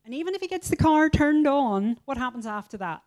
[0.04, 3.04] And even if he gets the car turned on, what happens after that?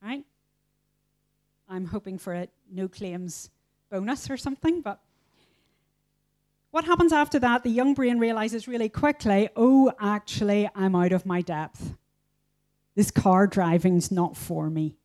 [0.00, 0.24] Right?
[1.68, 3.50] I'm hoping for a no claims
[3.90, 5.00] bonus or something, but
[6.70, 7.64] what happens after that?
[7.64, 11.94] The young brain realizes really quickly oh, actually, I'm out of my depth.
[12.94, 14.96] This car driving's not for me.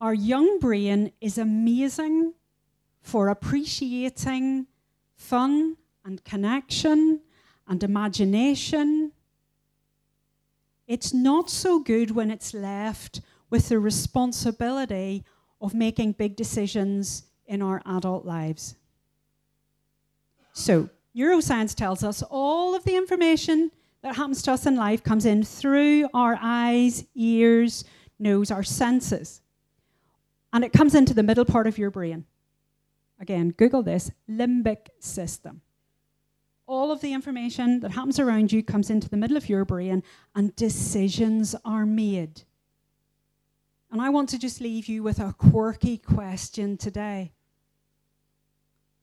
[0.00, 2.34] Our young brain is amazing
[3.08, 4.66] for appreciating
[5.16, 7.18] fun and connection
[7.66, 9.12] and imagination.
[10.86, 15.24] It's not so good when it's left with the responsibility
[15.58, 18.76] of making big decisions in our adult lives.
[20.52, 23.70] So, neuroscience tells us all of the information
[24.02, 27.86] that happens to us in life comes in through our eyes, ears,
[28.18, 29.40] nose, our senses.
[30.52, 32.26] And it comes into the middle part of your brain.
[33.20, 35.62] Again, Google this limbic system.
[36.66, 40.02] All of the information that happens around you comes into the middle of your brain,
[40.34, 42.42] and decisions are made.
[43.90, 47.32] And I want to just leave you with a quirky question today.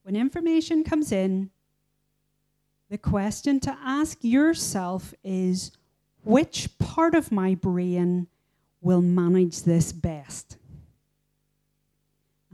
[0.04, 1.50] When information comes in,
[2.90, 5.72] the question to ask yourself is
[6.24, 8.28] which part of my brain
[8.82, 10.58] will manage this best?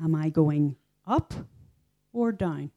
[0.01, 1.34] Am I going up
[2.14, 2.72] or down?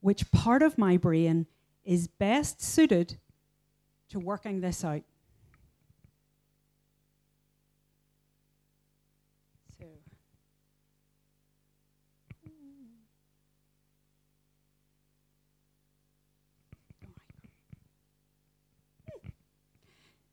[0.00, 1.46] Which part of my brain
[1.84, 3.18] is best suited
[4.10, 5.02] to working this out?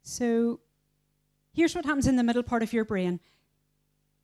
[0.08, 0.62] So.
[1.54, 3.20] here's what happens in the middle part of your brain.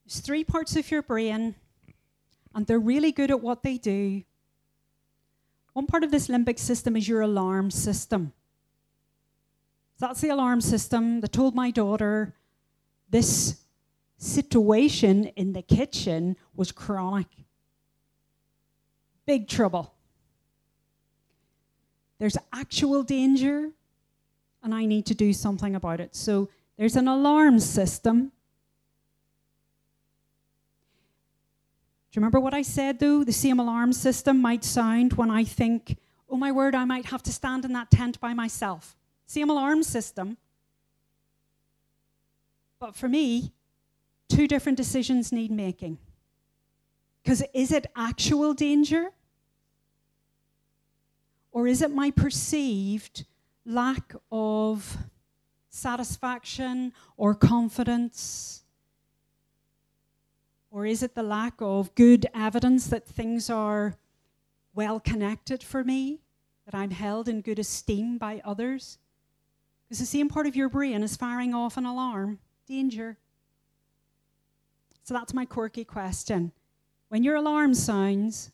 [0.05, 1.55] There's three parts of your brain
[2.53, 4.23] and they're really good at what they do.
[5.73, 8.33] One part of this limbic system is your alarm system.
[9.99, 12.35] That's the alarm system that told my daughter
[13.09, 13.61] this
[14.17, 17.27] situation in the kitchen was chronic.
[19.25, 19.93] Big trouble.
[22.19, 23.71] There's actual danger,
[24.61, 26.15] and I need to do something about it.
[26.15, 28.31] So there's an alarm system.
[32.15, 33.23] You remember what I said though?
[33.23, 35.97] The same alarm system might sound when I think,
[36.29, 38.95] oh my word, I might have to stand in that tent by myself.
[39.25, 40.37] Same alarm system.
[42.79, 43.51] But for me,
[44.29, 45.97] two different decisions need making.
[47.23, 49.11] Because is it actual danger?
[51.51, 53.25] Or is it my perceived
[53.65, 54.97] lack of
[55.69, 58.62] satisfaction or confidence?
[60.73, 63.95] Or is it the lack of good evidence that things are
[64.73, 66.21] well connected for me,
[66.65, 68.97] that I'm held in good esteem by others?
[69.85, 73.19] Because the same part of your brain is firing off an alarm danger.
[75.03, 76.51] So that's my quirky question.
[77.09, 78.49] When your alarm sounds,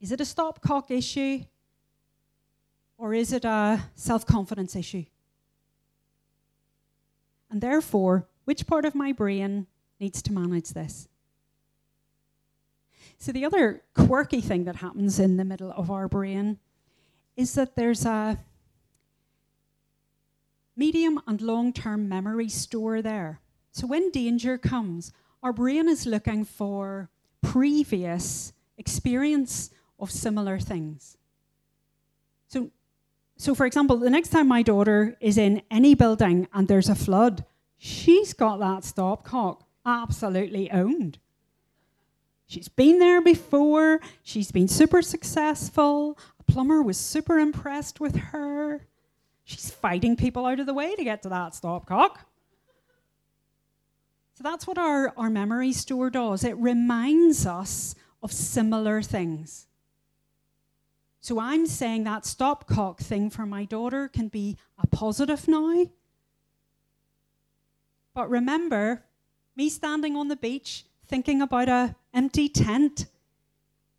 [0.00, 1.44] is it a stopcock issue
[2.98, 5.04] or is it a self confidence issue?
[7.52, 11.08] And therefore, which part of my brain needs to manage this?
[13.18, 16.58] So, the other quirky thing that happens in the middle of our brain
[17.36, 18.38] is that there's a
[20.76, 23.40] medium and long term memory store there.
[23.72, 27.10] So when danger comes, our brain is looking for
[27.42, 31.16] previous experience of similar things.
[32.48, 32.70] So,
[33.38, 36.94] so, for example, the next time my daughter is in any building and there's a
[36.94, 37.44] flood,
[37.76, 41.18] she's got that stopcock absolutely owned.
[42.48, 48.86] She's been there before, she's been super successful, a plumber was super impressed with her.
[49.44, 52.18] She's fighting people out of the way to get to that stopcock.
[54.34, 56.44] So that's what our, our memory store does.
[56.44, 59.66] It reminds us of similar things.
[61.20, 65.86] So I'm saying that stopcock thing for my daughter can be a positive now.
[68.14, 69.05] But remember,
[69.56, 73.06] me standing on the beach thinking about a empty tent.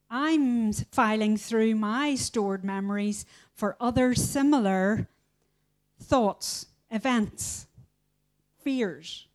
[0.10, 5.10] I'm filing through my stored memories for other similar
[6.00, 7.68] thoughts, events,
[8.64, 9.28] fears.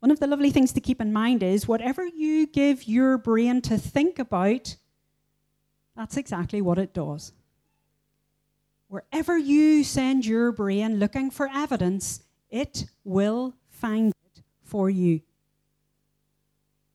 [0.00, 3.60] One of the lovely things to keep in mind is whatever you give your brain
[3.62, 4.76] to think about,
[5.94, 7.32] that's exactly what it does.
[8.88, 15.20] Wherever you send your brain looking for evidence, it will find it for you.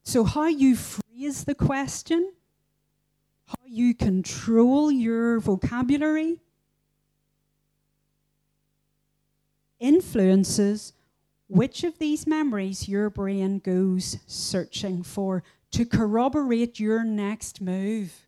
[0.04, 2.32] So, how you phrase the question,
[3.46, 6.40] how you control your vocabulary,
[9.80, 10.94] influences
[11.48, 18.28] which of these memories your brain goes searching for to corroborate your next move.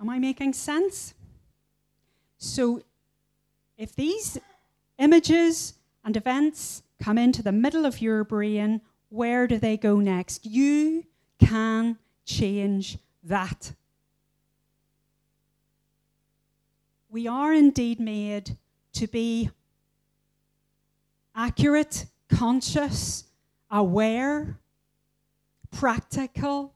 [0.00, 1.14] Am I making sense?
[2.38, 2.82] So,
[3.78, 4.38] if these
[4.98, 5.74] images
[6.04, 10.46] and events come into the middle of your brain, where do they go next?
[10.46, 11.04] You
[11.38, 13.72] can change that.
[17.10, 18.56] We are indeed made
[18.94, 19.50] to be
[21.34, 23.24] accurate, conscious,
[23.70, 24.58] aware,
[25.70, 26.74] practical.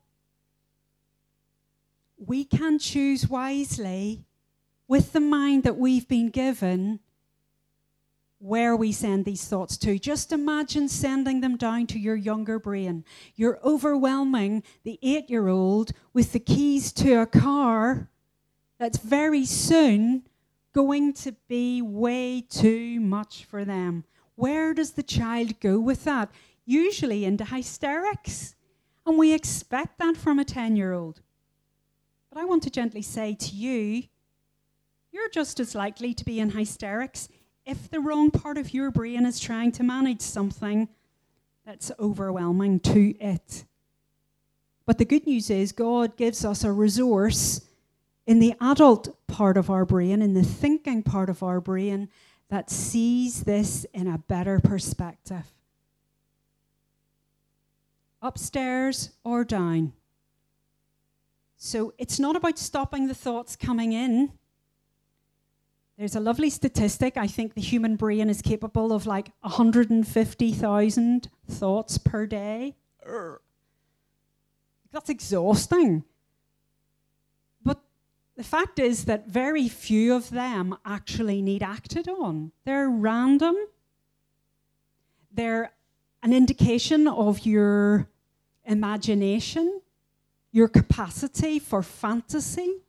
[2.19, 4.25] We can choose wisely
[4.87, 7.01] with the mind that we've been given
[8.39, 9.99] where we send these thoughts to.
[9.99, 13.05] Just imagine sending them down to your younger brain.
[13.35, 18.09] You're overwhelming the eight year old with the keys to a car
[18.79, 20.23] that's very soon
[20.73, 24.05] going to be way too much for them.
[24.37, 26.31] Where does the child go with that?
[26.65, 28.55] Usually into hysterics.
[29.05, 31.23] And we expect that from a 10 year old.
[32.31, 34.05] But I want to gently say to you,
[35.11, 37.29] you're just as likely to be in hysterics
[37.69, 40.89] if the wrong part of your brain is trying to manage something
[41.67, 43.65] that's overwhelming to it.
[44.87, 47.61] But the good news is, God gives us a resource
[48.27, 52.09] in the adult part of our brain, in the thinking part of our brain,
[52.49, 55.45] that sees this in a better perspective.
[58.23, 59.93] Upstairs or down.
[61.59, 64.33] So it's not about stopping the thoughts coming in,
[65.99, 67.17] There's a lovely statistic.
[67.17, 72.77] I think the human brain is capable of like 150,000 thoughts per day.
[73.05, 73.39] Urgh.
[74.93, 76.05] That's exhausting.
[77.65, 77.81] But
[78.37, 82.53] the fact is that very few of them actually need acted on.
[82.65, 83.57] They're random,
[85.33, 85.73] they're
[86.23, 88.09] an indication of your
[88.65, 89.81] imagination,
[90.53, 92.83] your capacity for fantasy.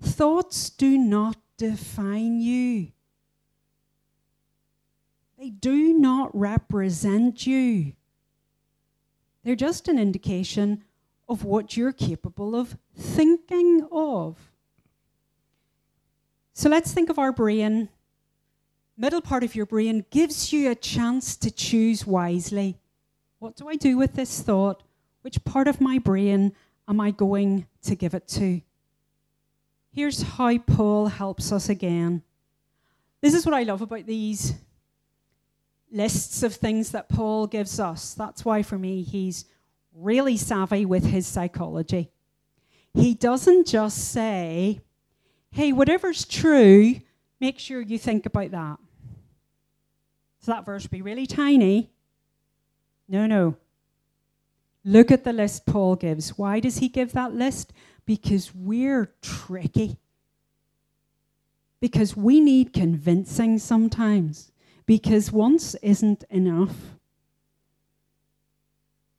[0.00, 2.92] Thoughts do not define you.
[5.38, 7.92] They do not represent you.
[9.44, 10.84] They're just an indication
[11.28, 14.36] of what you're capable of thinking of.
[16.54, 17.88] So let's think of our brain.
[18.96, 22.78] Middle part of your brain gives you a chance to choose wisely.
[23.38, 24.82] What do I do with this thought?
[25.22, 26.52] Which part of my brain
[26.88, 28.60] am I going to give it to?
[29.98, 32.22] Here's how Paul helps us again.
[33.20, 34.54] This is what I love about these
[35.90, 38.14] lists of things that Paul gives us.
[38.14, 39.46] That's why, for me, he's
[39.92, 42.12] really savvy with his psychology.
[42.94, 44.82] He doesn't just say,
[45.50, 47.00] hey, whatever's true,
[47.40, 48.78] make sure you think about that.
[50.38, 51.90] So that verse be really tiny.
[53.08, 53.56] No, no.
[54.84, 56.38] Look at the list Paul gives.
[56.38, 57.72] Why does he give that list?
[58.08, 59.98] Because we're tricky.
[61.78, 64.50] Because we need convincing sometimes
[64.86, 66.74] because once isn't enough.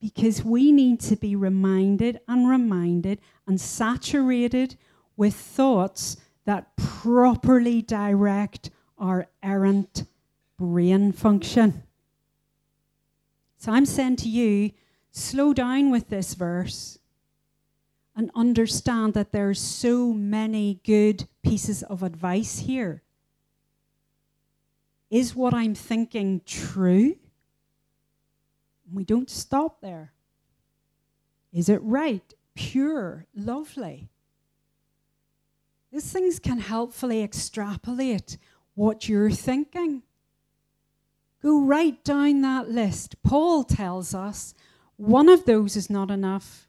[0.01, 4.75] Because we need to be reminded and reminded and saturated
[5.15, 10.05] with thoughts that properly direct our errant
[10.57, 11.83] brain function.
[13.59, 14.71] So I'm saying to you,
[15.11, 16.97] slow down with this verse
[18.19, 23.01] and understand that there are so many good pieces of advice here
[25.09, 27.15] is what I'm thinking true?
[28.91, 30.11] We don't stop there.
[31.53, 34.09] Is it right, pure, lovely?
[35.89, 38.37] These things can helpfully extrapolate
[38.75, 40.03] what you're thinking.
[41.41, 43.23] Go right down that list.
[43.23, 44.53] Paul tells us
[44.97, 46.68] one of those is not enough.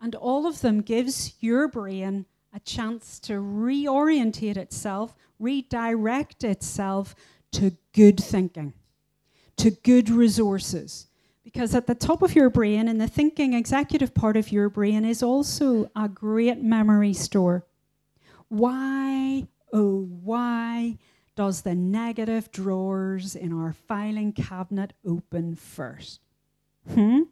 [0.00, 7.14] And all of them gives your brain a chance to reorientate itself, redirect itself
[7.52, 8.72] to good thinking,
[9.56, 11.06] to good resources.
[11.44, 15.04] Because at the top of your brain, in the thinking executive part of your brain,
[15.04, 17.64] is also a great memory store.
[18.48, 20.98] Why, oh, why
[21.36, 26.20] does the negative drawers in our filing cabinet open first?
[26.92, 27.22] Hmm?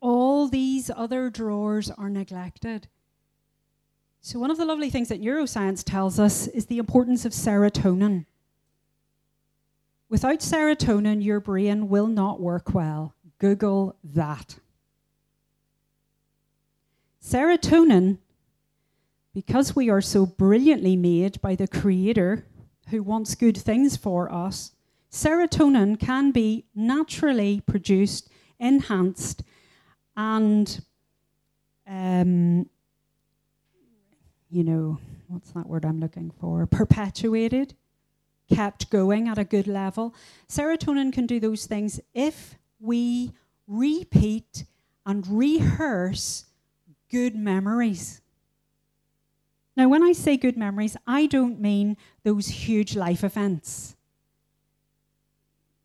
[0.00, 2.88] All these other drawers are neglected.
[4.20, 8.24] So, one of the lovely things that neuroscience tells us is the importance of serotonin.
[10.08, 13.14] Without serotonin, your brain will not work well.
[13.38, 14.56] Google that.
[17.22, 18.18] Serotonin,
[19.34, 22.46] because we are so brilliantly made by the Creator
[22.90, 24.72] who wants good things for us,
[25.10, 29.42] serotonin can be naturally produced, enhanced,
[30.16, 30.84] and
[31.86, 32.66] um,
[34.50, 34.98] you know,
[35.28, 36.66] what's that word I'm looking for?
[36.66, 37.74] Perpetuated,
[38.48, 40.14] kept going at a good level.
[40.48, 43.32] Serotonin can do those things if we
[43.66, 44.64] repeat
[45.04, 46.46] and rehearse
[47.10, 48.20] good memories.
[49.76, 53.96] Now, when I say good memories, I don't mean those huge life events.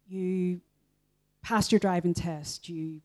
[0.07, 0.61] You
[1.41, 3.01] passed your driving test, you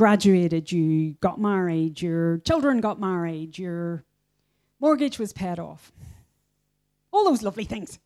[0.00, 4.02] graduated, you got married, your children got married, your
[4.80, 5.92] Mortgage was paid off.
[7.12, 7.98] All those lovely things.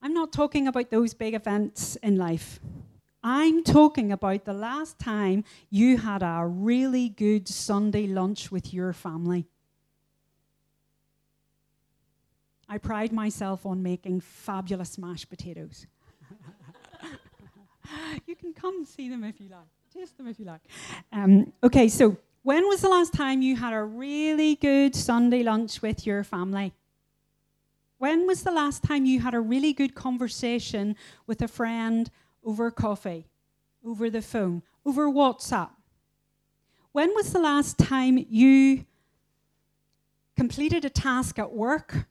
[0.00, 2.60] I'm not talking about those big events in life.
[3.24, 8.92] I'm talking about the last time you had a really good Sunday lunch with your
[8.92, 9.48] family.
[12.68, 15.88] I pride myself on making fabulous mashed potatoes.
[18.26, 20.62] you can come see them if you like, taste them if you like.
[21.12, 25.82] Um, okay, so when was the last time you had a really good Sunday lunch
[25.82, 26.72] with your family?
[27.98, 30.96] When was the last time you had a really good conversation
[31.28, 32.10] with a friend
[32.44, 33.28] over coffee,
[33.86, 35.70] over the phone, over WhatsApp?
[36.90, 38.86] When was the last time you
[40.36, 42.06] completed a task at work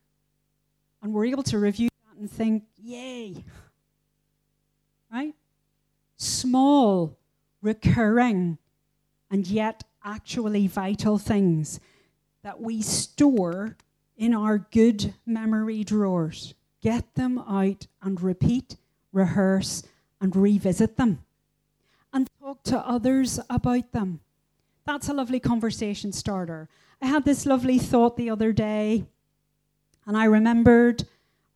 [1.02, 3.44] and were able to review that and think, yay?
[5.12, 5.36] Right?
[6.16, 7.18] Small,
[7.64, 8.60] recurring,
[9.32, 11.80] and yet actually vital things
[12.44, 13.76] that we store
[14.18, 16.54] in our good memory drawers.
[16.82, 18.76] Get them out and repeat,
[19.12, 19.84] rehearse,
[20.22, 21.24] and revisit them.
[22.12, 24.20] And talk to others about them.
[24.86, 26.70] That's a lovely conversation starter.
[27.02, 29.06] I had this lovely thought the other day,
[30.06, 31.06] and I remembered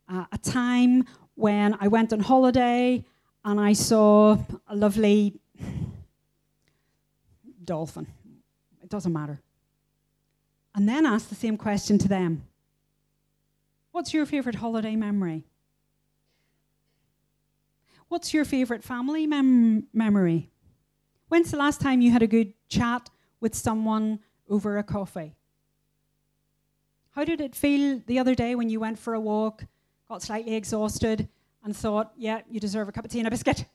[0.08, 1.04] uh, a time
[1.34, 3.04] when I went on holiday
[3.44, 4.36] and I saw
[4.66, 5.40] a lovely
[7.68, 8.06] dolphin.
[8.82, 9.40] It doesn't matter.
[10.74, 12.44] And then ask the same question to them
[13.92, 15.44] What's your favourite holiday memory?
[18.08, 20.50] What's your favourite family mem- memory?
[21.28, 23.10] When's the last time you had a good chat
[23.40, 25.34] with someone over a coffee?
[27.10, 29.64] How did it feel the other day when you went for a walk,
[30.08, 31.28] got slightly exhausted,
[31.64, 33.66] and thought, yeah, you deserve a cup of tea and a biscuit?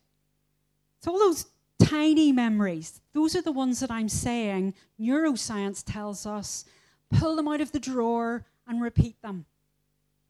[0.97, 1.45] It's all those
[1.83, 3.01] tiny memories.
[3.13, 6.65] Those are the ones that I'm saying neuroscience tells us
[7.11, 9.45] pull them out of the drawer and repeat them.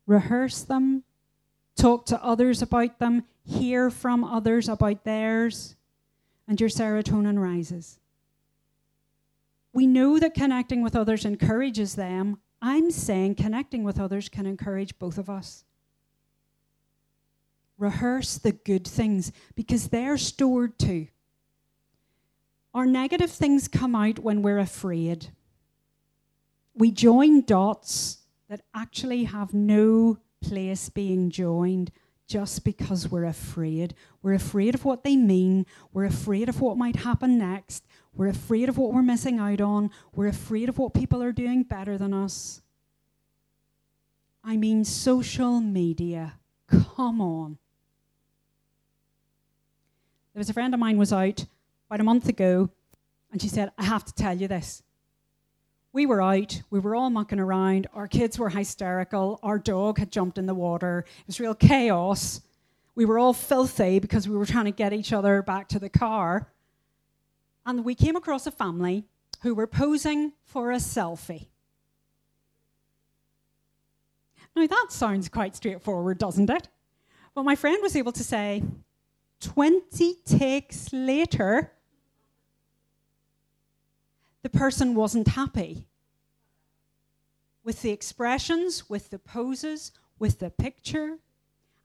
[0.06, 1.04] Rehearse them,
[1.76, 5.76] talk to others about them, hear from others about theirs,
[6.48, 8.00] and your serotonin rises.
[9.72, 12.40] We know that connecting with others encourages them.
[12.62, 15.64] I'm saying connecting with others can encourage both of us.
[17.78, 21.08] Rehearse the good things because they're stored too.
[22.74, 25.28] Our negative things come out when we're afraid.
[26.74, 28.20] We join dots
[28.50, 31.92] that actually have no place being joined
[32.28, 33.94] just because we're afraid.
[34.24, 35.68] We're afraid of what they mean.
[35.92, 37.86] We're afraid of what might happen next.
[38.16, 39.92] We're afraid of what we're missing out on.
[40.16, 42.62] We're afraid of what people are doing better than us.
[44.44, 46.34] I mean, social media.
[46.68, 47.58] Come on.
[50.34, 51.46] There was a friend of mine was out
[51.88, 52.70] about a month ago,
[53.32, 54.84] and she said, I have to tell you this.
[55.92, 60.12] We were out, we were all mucking around, our kids were hysterical, our dog had
[60.12, 62.42] jumped in the water, it was real chaos.
[62.96, 65.90] We were all filthy because we were trying to get each other back to the
[65.90, 66.52] car.
[67.66, 69.06] And we came across a family
[69.42, 71.48] who were posing for a selfie.
[74.56, 76.68] Now, that sounds quite straightforward, doesn't it?
[77.34, 78.62] But my friend was able to say,
[79.44, 81.74] 20 takes later,
[84.42, 85.86] the person wasn't happy
[87.64, 91.18] with the expressions, with the poses, with the picture,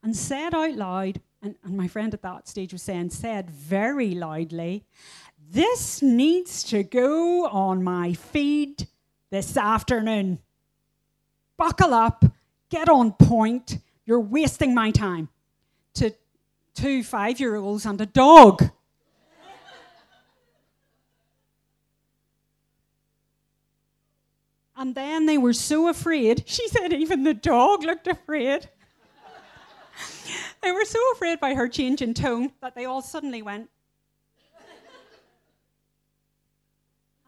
[0.04, 4.14] and said out loud, and, and my friend at that stage was saying, said very
[4.14, 4.84] loudly,
[5.50, 8.86] This needs to go on my feed
[9.30, 10.38] this afternoon.
[11.56, 12.24] Buckle up,
[12.70, 15.28] get on point, you're wasting my time.
[15.94, 16.14] To
[16.78, 18.70] two five year olds and a dog.
[24.76, 26.44] and then they were so afraid.
[26.46, 28.68] She said even the dog looked afraid.
[30.62, 33.68] they were so afraid by her change in tone that they all suddenly went.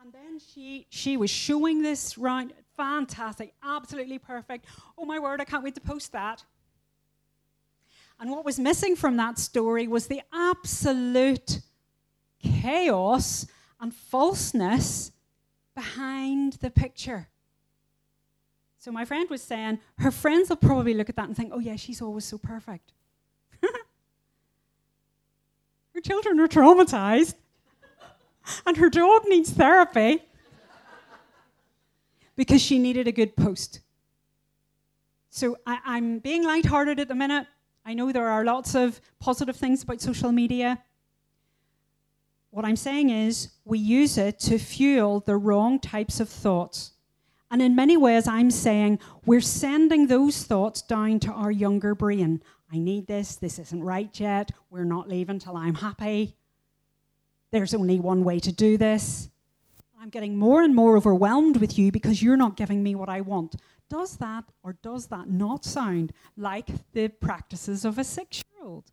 [0.01, 4.67] and then she she was showing this round fantastic, absolutely perfect.
[4.97, 6.45] Oh my word, I can't wait to post that.
[8.21, 11.61] And what was missing from that story was the absolute
[12.43, 13.47] chaos
[13.81, 15.11] and falseness
[15.75, 17.29] behind the picture.
[18.79, 21.59] So my friend was saying her friends will probably look at that and think, oh,
[21.59, 22.93] yeah, she's always so perfect.
[25.95, 27.35] her children are traumatized,
[28.67, 30.23] and her dog needs therapy
[32.37, 33.81] because she needed a good post.
[35.31, 37.47] So I, am being lighthearted at the minute.
[37.85, 40.83] I know there are lots of positive things about social media.
[42.51, 46.93] What I'm saying is, we use it to fuel the wrong types of thoughts.
[47.51, 52.43] And in many ways, I'm saying we're sending those thoughts down to our younger brain.
[52.73, 56.37] I need this, this isn't right yet, we're not leaving till I'm happy.
[57.51, 59.29] There's only one way to do this.
[60.01, 63.21] I'm getting more and more overwhelmed with you because you're not giving me what I
[63.21, 63.57] want.
[63.91, 68.85] Does that or does that not sound like the practices of a six year old?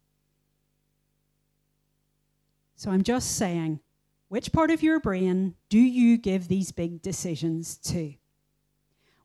[2.75, 3.79] So I'm just saying,
[4.27, 8.15] which part of your brain do you give these big decisions to?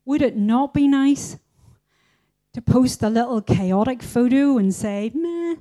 [0.05, 1.39] Would it not be nice
[2.53, 5.57] to post a little chaotic photo and say, meh,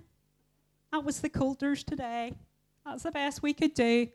[0.92, 2.34] that was the Coulters today.
[2.86, 4.10] That's the best we could do.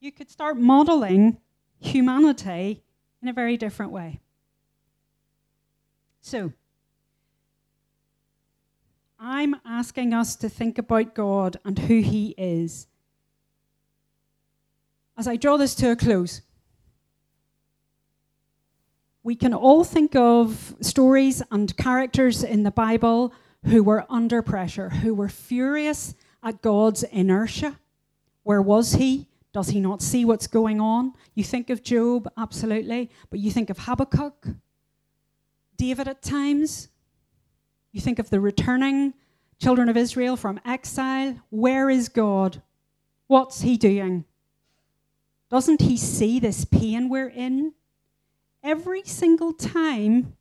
[0.00, 1.38] You could start modeling
[1.80, 2.84] humanity
[3.20, 4.20] in a very different way.
[6.24, 6.52] So,
[9.18, 12.86] I'm asking us to think about God and who He is.
[15.18, 16.42] As I draw this to a close,
[19.24, 24.90] we can all think of stories and characters in the Bible who were under pressure,
[24.90, 27.80] who were furious at God's inertia.
[28.44, 29.26] Where was he?
[29.52, 31.14] Does he not see what's going on?
[31.34, 34.46] You think of Job, absolutely, but you think of Habakkuk,
[35.76, 36.88] David at times.
[37.92, 39.14] You think of the returning
[39.60, 41.40] children of Israel from exile.
[41.50, 42.62] Where is God?
[43.26, 44.24] What's he doing?
[45.50, 47.74] Doesn't he see this pain we're in?
[48.62, 50.36] Every single time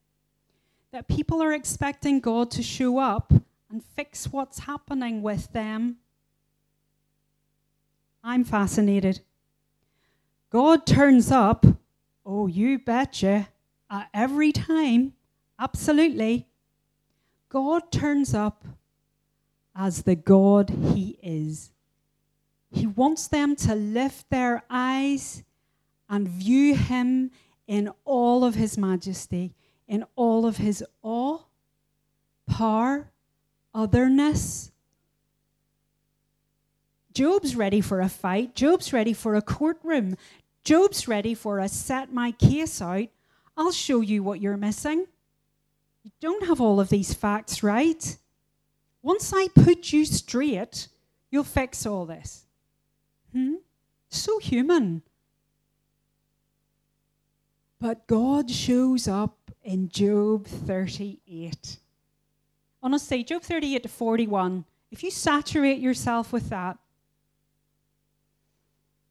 [0.91, 3.33] that people are expecting God to show up
[3.69, 5.97] and fix what's happening with them,
[8.23, 9.21] I'm fascinated.
[10.49, 11.65] God turns up,
[12.25, 13.49] oh, you betcha,
[14.13, 15.13] every time,
[15.61, 16.47] absolutely.
[17.49, 18.65] God turns up
[19.75, 21.71] as the God He is.
[22.71, 25.43] He wants them to lift their eyes
[26.09, 27.31] and view him
[27.67, 29.53] in all of his majesty,
[29.87, 31.39] in all of his awe,
[32.47, 33.09] power,
[33.73, 34.71] otherness.
[37.13, 38.55] Job's ready for a fight.
[38.55, 40.15] Job's ready for a courtroom.
[40.63, 43.07] Job's ready for a set my case out.
[43.57, 45.07] I'll show you what you're missing.
[46.03, 48.17] You don't have all of these facts right.
[49.01, 50.87] Once I put you straight,
[51.29, 52.45] you'll fix all this.
[53.33, 53.55] Hmm?
[54.09, 55.01] So human.
[57.79, 61.77] But God shows up in Job 38.
[62.83, 66.77] Honestly, Job 38 to 41, if you saturate yourself with that,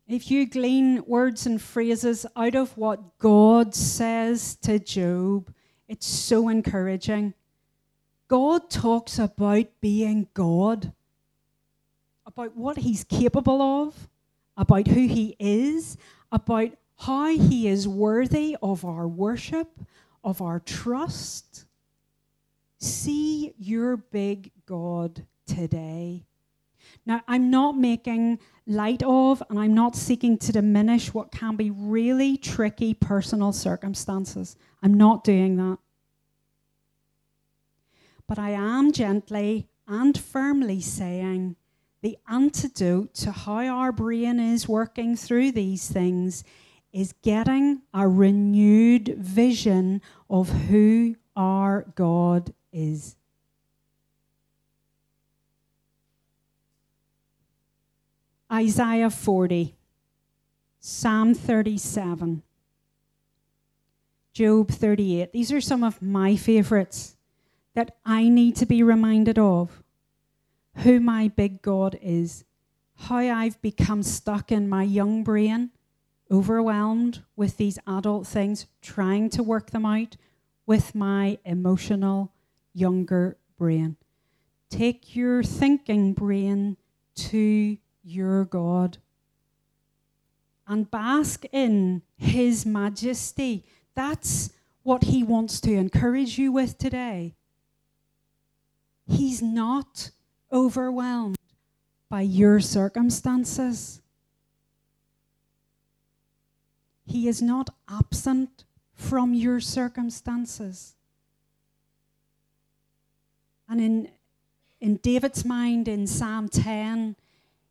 [0.07, 5.53] if you glean words and phrases out of what God says to Job,
[5.91, 7.35] it's so encouraging.
[8.29, 10.93] God talks about being God,
[12.25, 14.09] about what he's capable of,
[14.57, 15.97] about who He is,
[16.31, 19.69] about how He is worthy of our worship,
[20.23, 21.65] of our trust.
[22.79, 26.25] See your big God today.
[27.07, 31.71] Now, I'm not making light of and I'm not seeking to diminish what can be
[31.71, 34.57] really tricky personal circumstances.
[34.83, 35.79] I'm not doing that.
[38.27, 41.57] But I am gently and firmly saying
[42.03, 46.45] the antidote to how our brain is working through these things
[46.93, 53.17] is getting a renewed vision of who our God is.
[58.53, 59.77] Isaiah 40,
[60.81, 62.43] Psalm 37,
[64.33, 65.33] Job 38.
[65.33, 67.17] These are some of my favorites
[67.75, 69.85] that I need to be reminded of
[70.79, 72.45] who my big God is,
[72.97, 75.71] how I've become stuck in my young brain,
[76.29, 80.17] overwhelmed with these adult things, trying to work them out
[80.67, 82.33] with my emotional
[82.75, 83.97] younger brain.
[84.71, 86.77] Take your thinking brain
[87.15, 88.99] to your God
[90.67, 93.65] and bask in His majesty.
[93.95, 94.51] That's
[94.83, 97.35] what He wants to encourage you with today.
[99.07, 100.11] He's not
[100.53, 101.37] overwhelmed
[102.09, 104.01] by your circumstances.
[107.05, 110.95] He is not absent from your circumstances.
[113.69, 114.09] And in,
[114.81, 117.17] in David's mind, in Psalm 10,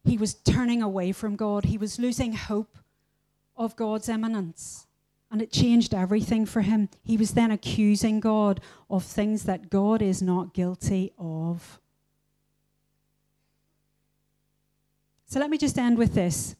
[0.09, 1.65] he was turning away from God.
[1.65, 2.77] He was losing hope
[3.55, 4.87] of God's immanence.
[5.31, 6.89] And it changed everything for him.
[7.03, 11.79] He was then accusing God of things that God is not guilty of.
[15.27, 16.55] So let me just end with this.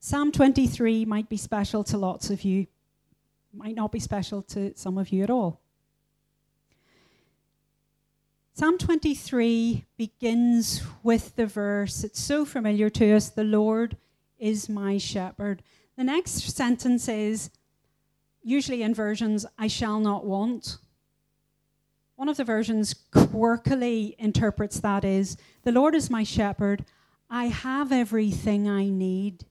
[0.00, 2.66] Psalm 23 might be special to lots of you,
[3.52, 5.60] might not be special to some of you at all.
[8.58, 13.98] Psalm 23 begins with the verse, it's so familiar to us the Lord
[14.38, 15.62] is my shepherd.
[15.98, 17.50] The next sentence is,
[18.42, 20.78] usually in versions, I shall not want.
[22.14, 26.86] One of the versions quirkily interprets that is The Lord is my shepherd.
[27.28, 29.44] I have everything I need.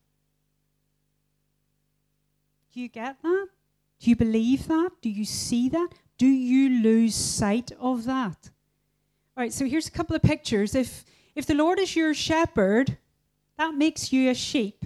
[2.74, 3.50] Do you get that?
[4.00, 4.94] Do you believe that?
[5.00, 5.90] Do you see that?
[6.18, 8.50] Do you lose sight of that?
[9.38, 10.76] All right, so here's a couple of pictures.
[10.76, 11.04] If,
[11.36, 12.98] if the Lord is your shepherd,
[13.58, 14.86] that makes you a sheep.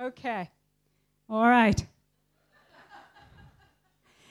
[0.00, 0.50] Okay.
[1.28, 1.84] All right.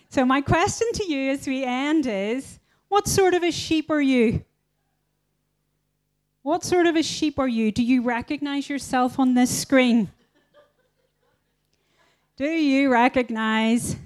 [0.09, 4.01] So, my question to you as we end is what sort of a sheep are
[4.01, 4.43] you?
[6.41, 7.71] What sort of a sheep are you?
[7.71, 10.09] Do you recognize yourself on this screen?
[12.37, 13.97] Do you recognize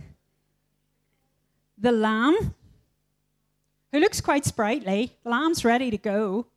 [1.78, 2.56] the lamb?
[3.92, 5.18] Who looks quite sprightly.
[5.24, 6.48] The lamb's ready to go.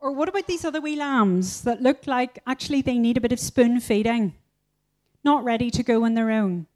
[0.00, 3.30] Or what about these other wee lambs that look like actually they need a bit
[3.30, 4.34] of spoon feeding,
[5.22, 6.66] not ready to go on their own?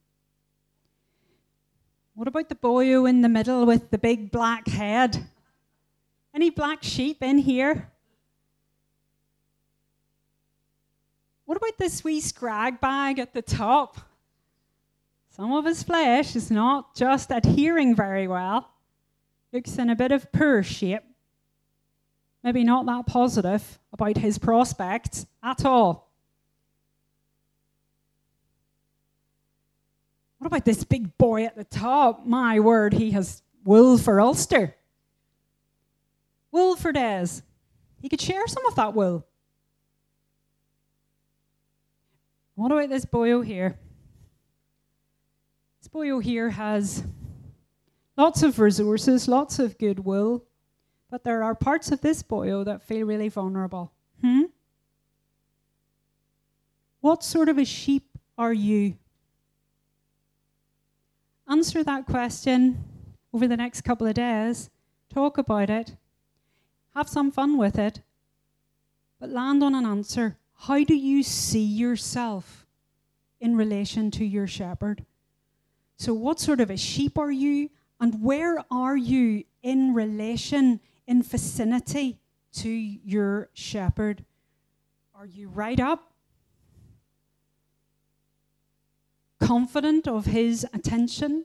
[2.14, 5.28] What about the boyo in the middle with the big black head?
[6.32, 7.90] Any black sheep in here?
[11.44, 13.98] What about this wee scrag bag at the top?
[15.30, 18.70] Some of his flesh is not just adhering very well,
[19.56, 21.02] looks in a bit of poor shape.
[22.44, 26.12] Maybe not that positive about his prospects at all.
[30.36, 32.26] What about this big boy at the top?
[32.26, 34.76] My word, he has wool for Ulster.
[36.52, 37.42] Wool for days.
[38.02, 39.26] He could share some of that wool.
[42.56, 43.78] What about this boyo here?
[45.80, 47.02] This boyo here has
[48.16, 50.44] lots of resources, lots of goodwill,
[51.10, 53.92] but there are parts of this boyo that feel really vulnerable.
[54.22, 54.44] Hmm?
[57.00, 58.96] What sort of a sheep are you?
[61.48, 62.82] Answer that question
[63.32, 64.70] over the next couple of days.
[65.12, 65.96] Talk about it.
[66.94, 68.00] Have some fun with it.
[69.20, 70.38] But land on an answer.
[70.54, 72.66] How do you see yourself
[73.40, 75.04] in relation to your shepherd?
[75.98, 77.70] So, what sort of a sheep are you?
[78.00, 82.18] And where are you in relation, in vicinity
[82.54, 84.24] to your shepherd?
[85.14, 86.12] Are you right up?
[89.40, 91.44] Confident of his attention,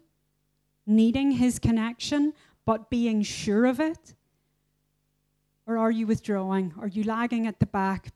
[0.85, 2.33] needing his connection,
[2.65, 4.15] but being sure of it?
[5.65, 6.73] Or are you withdrawing?
[6.79, 8.11] Are you lagging at the back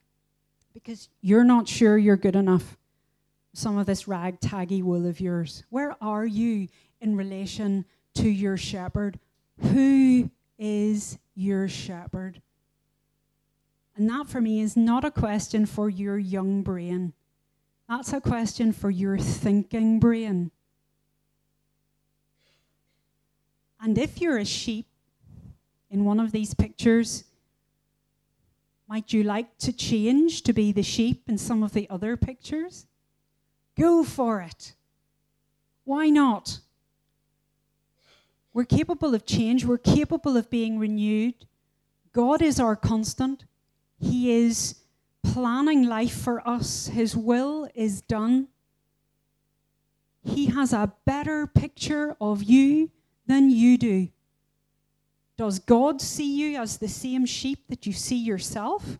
[0.76, 2.78] because you're not sure you're good enough.
[3.54, 5.64] Some of this ragtaggy wool of yours.
[5.70, 6.68] Where are you
[7.00, 7.86] in relation
[8.16, 9.20] to your shepherd?
[9.62, 12.42] Who is your shepherd?
[13.96, 17.14] And that for me is not a question for your young brain.
[17.88, 20.52] That's a question for your thinking brain.
[23.82, 24.88] And if you're a sheep
[25.92, 27.24] in one of these pictures,
[28.90, 32.88] might you like to change to be the sheep in some of the other pictures?
[33.78, 34.74] Go for it.
[35.84, 36.60] Why not?
[38.56, 41.46] We're capable of change, we're capable of being renewed.
[42.14, 43.44] God is our constant.
[44.00, 44.76] He is
[45.24, 48.48] planning life for us, His will is done.
[50.24, 52.92] He has a better picture of you
[53.28, 54.08] than you do.
[55.36, 59.00] Does God see you as the same sheep that you see yourself?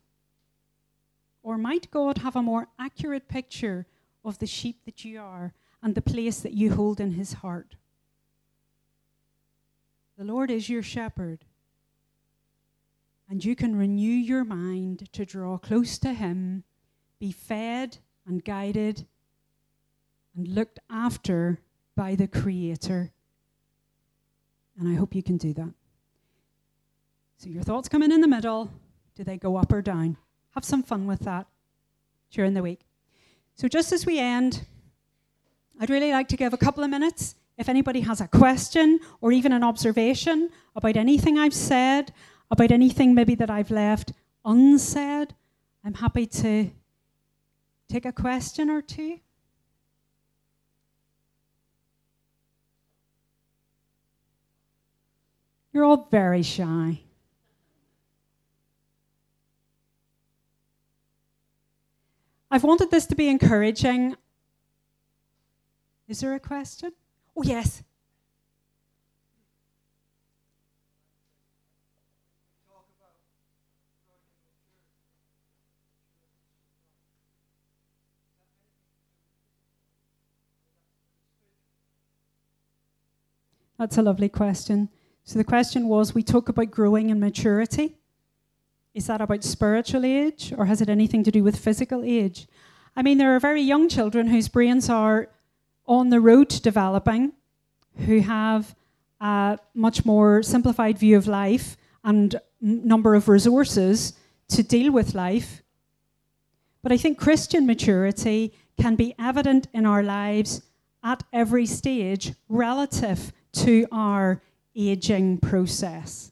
[1.44, 3.86] Or might God have a more accurate picture
[4.26, 7.78] of the sheep that you are and the place that you hold in his heart?
[10.18, 11.44] The Lord is your shepherd,
[13.30, 16.64] and you can renew your mind to draw close to him,
[17.20, 19.06] be fed and guided
[20.36, 21.60] and looked after
[21.96, 23.12] by the Creator.
[24.80, 25.74] And I hope you can do that.
[27.38, 28.72] So your thoughts come in in the middle.
[29.16, 30.18] Do they go up or down?
[30.54, 31.48] Have some fun with that
[32.32, 32.82] during the week.
[33.56, 34.66] So just as we end,
[35.80, 37.36] I'd really like to give a couple of minutes.
[37.58, 42.14] If anybody has a question or even an observation about anything I've said,
[42.52, 44.12] about anything maybe that I've left
[44.44, 45.34] unsaid,
[45.84, 46.70] I'm happy to
[47.88, 49.20] take a question or two.
[55.72, 57.02] You're all very shy.
[62.50, 64.16] I've wanted this to be encouraging.
[66.08, 66.94] Is there a question?
[67.38, 67.84] Oh, yes.
[83.78, 84.90] That's a lovely question.
[85.26, 87.96] So the question was we talk about growing in maturity.
[88.94, 92.48] Is that about spiritual age or has it anything to do with physical age?
[92.96, 95.30] I mean, there are very young children whose brains are
[95.88, 97.34] on the road to developing,
[98.06, 98.76] who have
[99.22, 104.14] a much more simplified view of life and number of resources
[104.50, 105.62] to deal with life.
[106.82, 110.62] But I think Christian maturity can be evident in our lives
[111.04, 114.42] at every stage relative to our
[114.76, 116.32] aging process.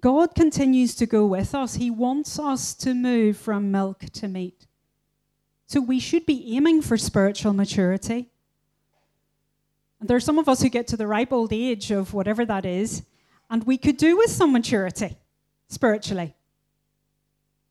[0.00, 1.74] God continues to go with us.
[1.74, 4.67] He wants us to move from milk to meat.
[5.68, 8.30] So we should be aiming for spiritual maturity.
[10.00, 12.46] And there are some of us who get to the ripe old age of whatever
[12.46, 13.02] that is,
[13.50, 15.18] and we could do with some maturity
[15.68, 16.34] spiritually.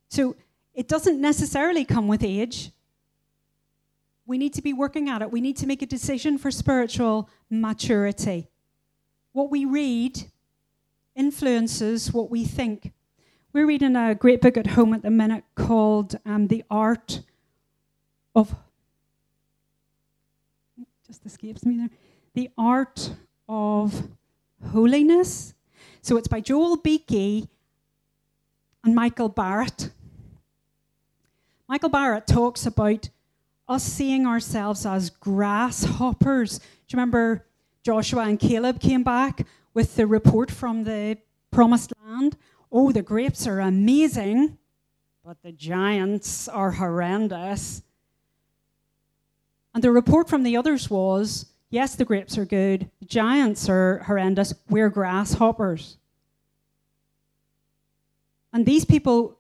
[0.09, 0.35] So
[0.75, 2.71] it doesn't necessarily come with age.
[4.27, 5.31] We need to be working at it.
[5.31, 8.47] We need to make a decision for spiritual maturity.
[9.31, 10.21] What we read
[11.15, 12.93] influences what we think.
[13.53, 17.21] We're reading a great book at home at the minute called um, The Art
[18.38, 18.55] of.
[21.07, 21.89] Just escapes me there.
[22.35, 23.11] The Art
[23.49, 24.09] of
[24.71, 25.55] Holiness.
[26.01, 27.47] So it's by Joel Beeke
[28.83, 29.89] and Michael Barrett.
[31.67, 33.09] Michael Barrett talks about
[33.67, 36.59] us seeing ourselves as grasshoppers.
[36.59, 37.45] Do you remember
[37.83, 41.17] Joshua and Caleb came back with the report from the
[41.51, 42.38] promised land?
[42.71, 44.57] Oh, the grapes are amazing,
[45.25, 47.81] but the giants are horrendous.
[49.78, 54.51] And the report from the others was yes, the grapes are good, giants are horrendous,
[54.71, 55.99] we're grasshoppers.
[58.51, 59.38] And these people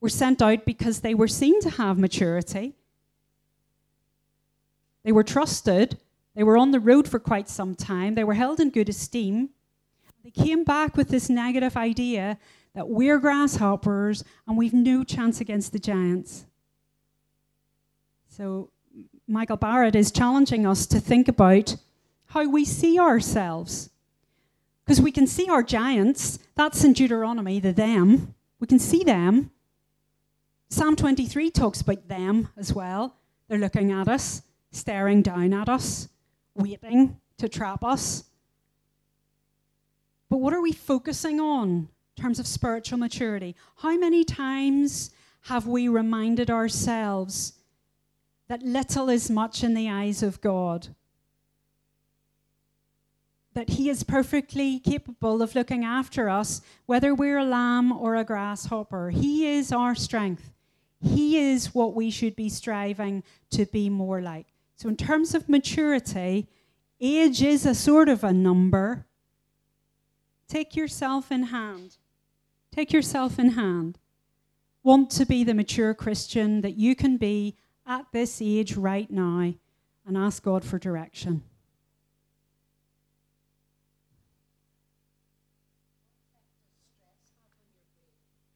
[0.00, 2.74] were sent out because they were seen to have maturity.
[5.04, 5.96] They were trusted.
[6.34, 8.16] They were on the road for quite some time.
[8.16, 9.50] They were held in good esteem.
[10.24, 12.38] They came back with this negative idea
[12.74, 16.44] that we're grasshoppers and we've no chance against the giants.
[18.26, 18.70] So,
[19.28, 21.76] Michael Barrett is challenging us to think about
[22.26, 23.90] how we see ourselves.
[24.84, 28.34] Because we can see our giants, that's in Deuteronomy, the them.
[28.60, 29.50] We can see them.
[30.68, 33.16] Psalm 23 talks about them as well.
[33.48, 36.08] They're looking at us, staring down at us,
[36.54, 38.24] waiting to trap us.
[40.30, 43.56] But what are we focusing on in terms of spiritual maturity?
[43.76, 45.10] How many times
[45.42, 47.54] have we reminded ourselves
[48.48, 50.88] that little is much in the eyes of God?
[53.56, 58.22] that He is perfectly capable of looking after us, whether we're a lamb or a
[58.22, 59.08] grasshopper.
[59.08, 60.52] He is our strength.
[61.00, 63.22] He is what we should be striving
[63.52, 64.46] to be more like.
[64.76, 66.48] So, in terms of maturity,
[67.00, 69.06] age is a sort of a number.
[70.48, 71.96] Take yourself in hand.
[72.70, 73.98] Take yourself in hand.
[74.82, 77.56] Want to be the mature Christian that you can be
[77.86, 79.52] at this age right now
[80.06, 81.42] and ask God for direction.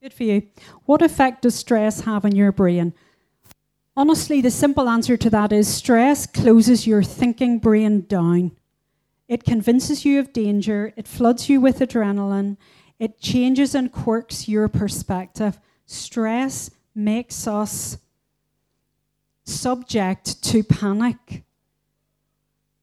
[0.03, 0.43] Good for you.
[0.87, 2.95] What effect does stress have on your brain?
[3.97, 8.53] Honestly, the simple answer to that is stress closes your thinking brain down.
[9.29, 12.57] It convinces you of danger, it floods you with adrenaline,
[12.99, 15.61] it changes and quirks your perspective.
[15.87, 17.99] Stress makes us
[19.51, 21.45] subject to panic.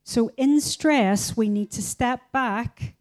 [0.03, 2.95] So, in stress, we need to step back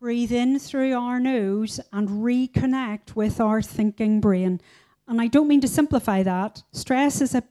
[0.00, 4.60] breathe in through our nose and reconnect with our thinking brain.
[5.08, 6.62] And I don't mean to simplify that.
[6.72, 7.42] Stress is a,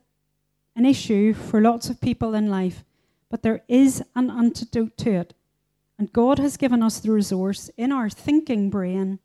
[0.76, 2.84] an issue for lots of people in life,
[3.30, 5.34] but there is an antidote to it.
[5.98, 9.20] And God has given us the resource in our thinking brain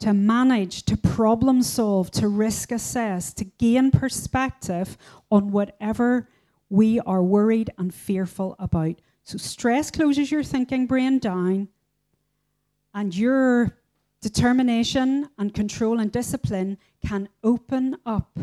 [0.00, 4.96] to manage, to problem solve, to risk assess, to gain perspective
[5.30, 6.28] on whatever
[6.70, 8.94] we are worried and fearful about.
[9.24, 11.68] So, stress closes your thinking brain down
[12.94, 13.76] and your
[14.20, 18.38] determination and control and discipline can open up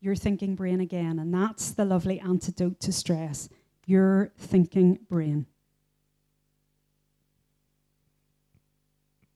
[0.00, 1.18] your thinking brain again.
[1.18, 3.48] And that's the lovely antidote to stress
[3.86, 5.46] your thinking brain.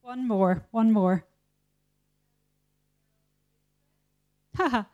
[0.02, 1.24] One more, one more.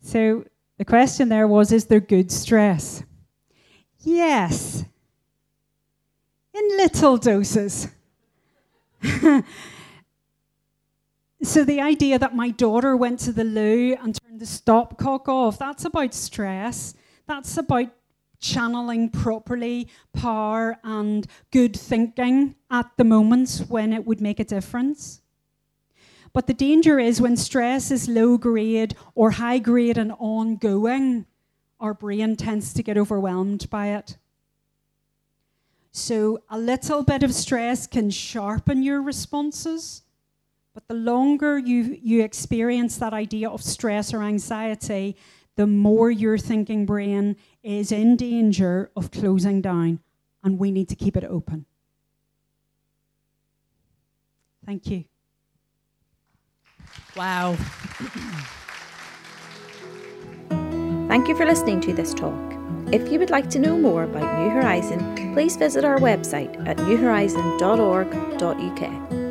[0.00, 0.44] so
[0.78, 3.02] the question there was Is there good stress?
[4.00, 4.84] Yes,
[6.52, 7.88] in little doses.
[11.42, 15.58] so the idea that my daughter went to the loo and turned the stopcock off,
[15.58, 16.94] that's about stress.
[17.26, 17.88] That's about
[18.40, 25.22] channeling properly power and good thinking at the moments when it would make a difference.
[26.34, 31.26] But the danger is when stress is low grade or high grade and ongoing,
[31.78, 34.18] our brain tends to get overwhelmed by it.
[35.92, 40.02] So, a little bit of stress can sharpen your responses,
[40.74, 45.16] but the longer you, you experience that idea of stress or anxiety,
[45.54, 50.00] the more your thinking brain is in danger of closing down,
[50.42, 51.64] and we need to keep it open.
[54.66, 55.04] Thank you.
[57.16, 57.56] Wow.
[61.08, 62.34] Thank you for listening to this talk.
[62.92, 66.76] If you would like to know more about New Horizon, please visit our website at
[66.78, 69.23] newhorizon.org.uk.